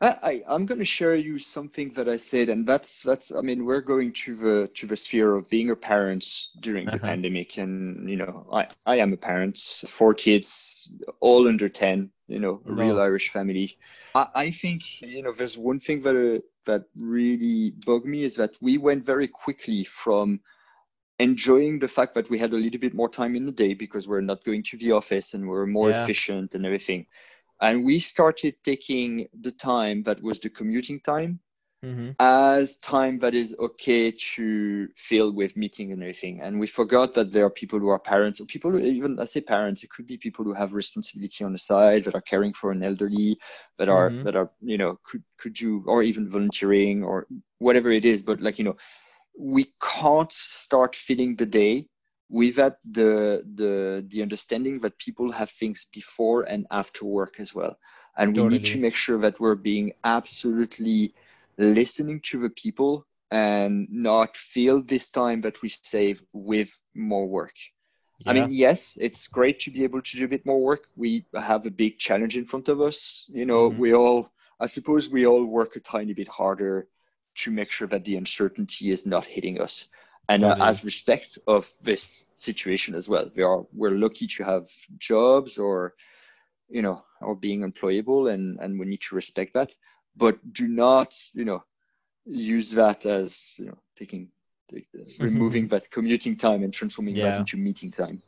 I, 0.01 0.09
I 0.23 0.43
I'm 0.49 0.67
going 0.67 0.79
to 0.81 0.85
share 0.85 1.15
you 1.17 1.39
something 1.39 1.91
that 1.93 2.09
I 2.09 2.17
said, 2.17 2.49
and 2.49 2.67
that's 2.67 3.03
that's 3.03 3.33
I 3.33 3.41
mean 3.41 3.65
we're 3.65 3.81
going 3.81 4.13
to 4.25 4.37
the 4.37 4.69
to 4.75 4.87
the 4.87 4.97
sphere 4.97 5.35
of 5.35 5.49
being 5.49 5.71
a 5.71 5.77
parent 5.77 6.25
during 6.61 6.91
the 6.91 6.99
Uh-huh. 6.99 7.01
pandemic, 7.01 7.57
and 7.59 8.09
you 8.09 8.17
know 8.17 8.47
I 8.53 8.69
I 8.87 8.97
am 8.97 9.13
a 9.13 9.17
parent, 9.17 9.59
four 9.89 10.15
kids, 10.15 10.91
all 11.21 11.49
under 11.49 11.69
ten, 11.69 12.11
you 12.29 12.39
know, 12.41 12.63
a 12.67 12.73
real. 12.73 12.99
Irish 13.01 13.31
family. 13.31 13.79
I, 14.15 14.27
I 14.35 14.51
think 14.51 15.01
you 15.03 15.23
know 15.23 15.33
there's 15.33 15.59
one 15.59 15.81
thing 15.81 16.01
that 16.03 16.17
uh, 16.17 16.41
that 16.67 16.85
really 16.97 17.71
bugged 17.87 18.07
me 18.07 18.23
is 18.23 18.37
that 18.37 18.57
we 18.61 18.79
went 18.79 19.05
very 19.05 19.29
quickly 19.29 19.85
from 19.85 20.41
enjoying 21.19 21.79
the 21.79 21.89
fact 21.89 22.15
that 22.15 22.31
we 22.31 22.39
had 22.39 22.53
a 22.53 22.57
little 22.57 22.81
bit 22.81 22.95
more 22.95 23.09
time 23.09 23.37
in 23.37 23.47
the 23.47 23.53
day 23.53 23.75
because 23.75 24.09
we're 24.09 24.21
not 24.21 24.45
going 24.45 24.63
to 24.65 24.77
the 24.79 24.93
office 24.93 25.35
and 25.35 25.49
we're 25.49 25.67
more 25.67 25.91
Yeah. 25.91 25.91
efficient 25.91 26.55
and 26.55 26.65
everything. 26.67 27.07
And 27.61 27.85
we 27.85 28.01
started 28.01 28.57
taking 28.64 29.29
the 29.40 29.53
time 29.53 30.03
that 30.05 30.23
was 30.23 30.40
the 30.40 30.51
commuting 30.51 31.01
time 31.01 31.40
hmm 31.83 32.11
as 32.19 32.77
time 32.79 33.19
that 33.19 33.35
is 33.35 33.55
okay 33.59 34.11
to 34.11 34.88
fill 34.97 35.33
with 35.33 35.57
meeting 35.57 35.92
and 35.92 36.03
everything. 36.03 36.40
And 36.40 36.59
we 36.59 36.66
forgot 36.66 37.14
that 37.14 37.33
there 37.33 37.45
are 37.45 37.51
people 37.51 37.79
who 37.79 37.88
are 37.88 37.99
parents, 37.99 38.40
or 38.40 38.47
people 38.47 38.71
who 38.71 38.79
even 38.79 39.19
I 39.19 39.25
say 39.25 39.40
parents, 39.42 39.83
it 39.83 39.90
could 39.90 40.07
be 40.07 40.16
people 40.16 40.45
who 40.45 40.55
have 40.55 40.73
responsibility 40.73 41.45
on 41.45 41.53
the 41.53 41.59
side 41.59 42.05
that 42.05 42.14
are 42.14 42.23
caring 42.23 42.53
for 42.55 42.73
an 42.73 42.83
elderly, 42.83 43.38
that 43.79 43.88
are 43.88 44.14
Mhm. 44.14 44.23
that 44.23 44.37
are 44.37 44.51
you 44.62 44.79
know 44.79 44.99
could 45.05 45.23
could 45.38 45.55
do 45.55 45.83
or 45.87 46.03
even 46.03 46.29
volunteering 46.29 47.05
or 47.05 47.27
whatever 47.59 47.90
it 47.90 48.05
is. 48.05 48.23
But 48.23 48.40
like 48.40 48.59
you 48.59 48.64
know, 48.64 48.77
we 49.38 49.73
can't 49.83 50.33
start 50.33 50.95
filling 50.97 51.37
the 51.37 51.47
day 51.47 51.87
without 52.29 52.77
the 52.85 53.43
the 53.55 54.05
the 54.09 54.23
understanding 54.23 54.81
that 54.81 54.99
people 54.99 55.33
have 55.33 55.51
things 55.51 55.87
before 55.93 56.43
and 56.43 56.67
after 56.71 57.05
work 57.05 57.41
as 57.41 57.55
well. 57.55 57.77
And 58.17 58.35
we 58.37 58.45
need 58.45 58.65
to 58.67 58.79
make 58.79 58.95
sure 58.97 59.19
that 59.21 59.41
we're 59.41 59.55
being 59.57 59.93
absolutely 60.05 61.15
listening 61.59 62.21
to 62.31 62.39
the 62.41 62.51
people 62.51 63.07
and 63.31 63.89
not 63.91 64.37
feel 64.37 64.83
this 64.83 65.11
time 65.11 65.43
that 65.43 65.62
we 65.62 65.69
save 65.69 66.17
with 66.25 66.69
more 66.87 67.21
work. 67.21 67.49
I 68.21 68.27
mean, 68.27 68.43
yes, 68.45 68.97
it's 69.01 69.27
great 69.27 69.59
to 69.61 69.71
be 69.71 69.85
able 69.85 70.01
to 70.03 70.17
do 70.17 70.25
a 70.25 70.29
bit 70.29 70.45
more 70.47 70.61
work. 70.61 70.85
We 70.97 71.27
have 71.35 71.67
a 71.67 71.71
big 71.71 71.99
challenge 71.99 72.37
in 72.37 72.45
front 72.45 72.69
of 72.69 72.81
us. 72.81 73.25
You 73.29 73.47
know, 73.47 73.69
Mhm. 73.69 73.77
we 73.77 73.95
all, 73.95 74.33
I 74.61 74.67
suppose, 74.67 75.09
we 75.11 75.27
all 75.27 75.45
work 75.45 75.77
a 75.77 75.81
tiny 75.81 76.15
bit 76.15 76.29
harder 76.29 76.89
to 77.37 77.51
make 77.51 77.71
sure 77.71 77.89
that 77.89 78.05
the 78.05 78.17
uncertainty 78.17 78.91
is 78.91 79.07
not 79.07 79.25
hitting 79.27 79.61
us. 79.61 79.87
And 80.29 80.45
uh, 80.45 80.57
as 80.61 80.85
respect 80.85 81.39
of 81.47 81.71
this 81.83 82.29
situation 82.35 82.95
as 82.95 83.09
well, 83.09 83.31
we 83.37 83.43
are 83.43 83.65
we're 83.73 83.91
lucky 83.91 84.27
to 84.27 84.45
have 84.45 84.69
jobs 84.99 85.59
or, 85.59 85.95
you 86.69 86.83
know, 86.83 87.05
or 87.21 87.37
being 87.37 87.61
employable, 87.61 88.33
and 88.33 88.59
and 88.61 88.79
we 88.79 88.87
need 88.87 89.03
to 89.03 89.15
respect 89.15 89.55
that. 89.55 89.73
But 90.17 90.39
do 90.53 90.67
not, 90.69 91.15
you 91.35 91.45
know, 91.45 91.62
use 92.27 92.71
that 92.73 93.07
as 93.07 93.55
you 93.59 93.67
know 93.67 93.79
taking 93.97 94.29
take 94.71 94.89
the, 94.93 95.05
removing 95.21 95.69
that 95.69 95.91
commuting 95.91 96.37
time 96.37 96.62
and 96.62 96.73
transforming 96.73 97.19
that 97.21 97.37
into 97.37 97.57
meeting 97.57 97.91
time. 97.91 98.23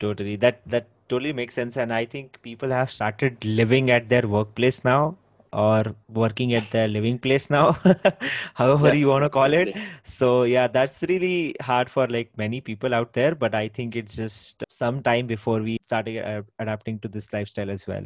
Totally. 0.00 0.36
That 0.36 0.60
that 0.66 0.86
totally 1.08 1.32
makes 1.32 1.54
sense. 1.54 1.76
And 1.76 1.92
I 1.92 2.04
think 2.06 2.40
people 2.42 2.70
have 2.70 2.90
started 2.90 3.44
living 3.44 3.90
at 3.90 4.08
their 4.08 4.26
workplace 4.26 4.84
now 4.84 5.16
or 5.52 5.94
working 6.08 6.54
at 6.54 6.70
their 6.70 6.88
living 6.88 7.18
place 7.18 7.50
now, 7.50 7.72
however 8.54 8.94
you 8.94 9.08
want 9.08 9.24
to 9.24 9.30
call 9.30 9.52
it. 9.52 9.74
So 10.04 10.44
yeah, 10.44 10.66
that's 10.68 11.02
really 11.02 11.54
hard 11.60 11.90
for 11.90 12.06
like 12.08 12.36
many 12.36 12.60
people 12.60 12.94
out 12.94 13.12
there, 13.12 13.34
but 13.34 13.54
I 13.54 13.68
think 13.68 13.96
it's 13.96 14.16
just 14.16 14.62
some 14.70 15.02
time 15.02 15.26
before 15.26 15.60
we 15.60 15.78
started 15.86 16.18
uh, 16.24 16.42
adapting 16.58 16.98
to 17.00 17.08
this 17.08 17.32
lifestyle 17.32 17.70
as 17.70 17.86
well. 17.86 18.04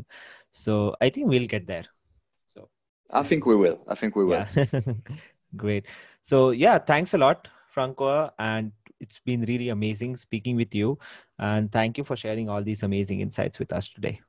So 0.52 0.94
I 1.00 1.10
think 1.10 1.28
we'll 1.28 1.46
get 1.46 1.66
there. 1.66 1.84
So 2.54 2.68
I 3.10 3.22
think 3.22 3.46
we 3.46 3.56
will. 3.56 3.80
I 3.88 3.94
think 3.94 4.16
we 4.16 4.24
will. 4.24 4.46
yeah. 4.54 4.94
Great. 5.56 5.86
So 6.22 6.50
yeah, 6.50 6.78
thanks 6.78 7.14
a 7.14 7.18
lot, 7.18 7.48
Francois. 7.72 8.30
And 8.38 8.72
it's 9.00 9.20
been 9.20 9.42
really 9.42 9.70
amazing 9.70 10.16
speaking 10.16 10.56
with 10.56 10.74
you. 10.74 10.98
And 11.38 11.72
thank 11.72 11.98
you 11.98 12.04
for 12.04 12.16
sharing 12.16 12.48
all 12.48 12.62
these 12.62 12.82
amazing 12.82 13.20
insights 13.20 13.58
with 13.58 13.72
us 13.72 13.88
today. 13.88 14.20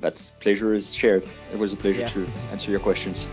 That's 0.00 0.30
pleasure 0.40 0.74
is 0.74 0.92
shared. 0.94 1.24
It 1.52 1.58
was 1.58 1.72
a 1.72 1.76
pleasure 1.76 2.00
Yeah. 2.00 2.08
to 2.08 2.26
answer 2.52 2.70
your 2.70 2.80
questions. 2.80 3.26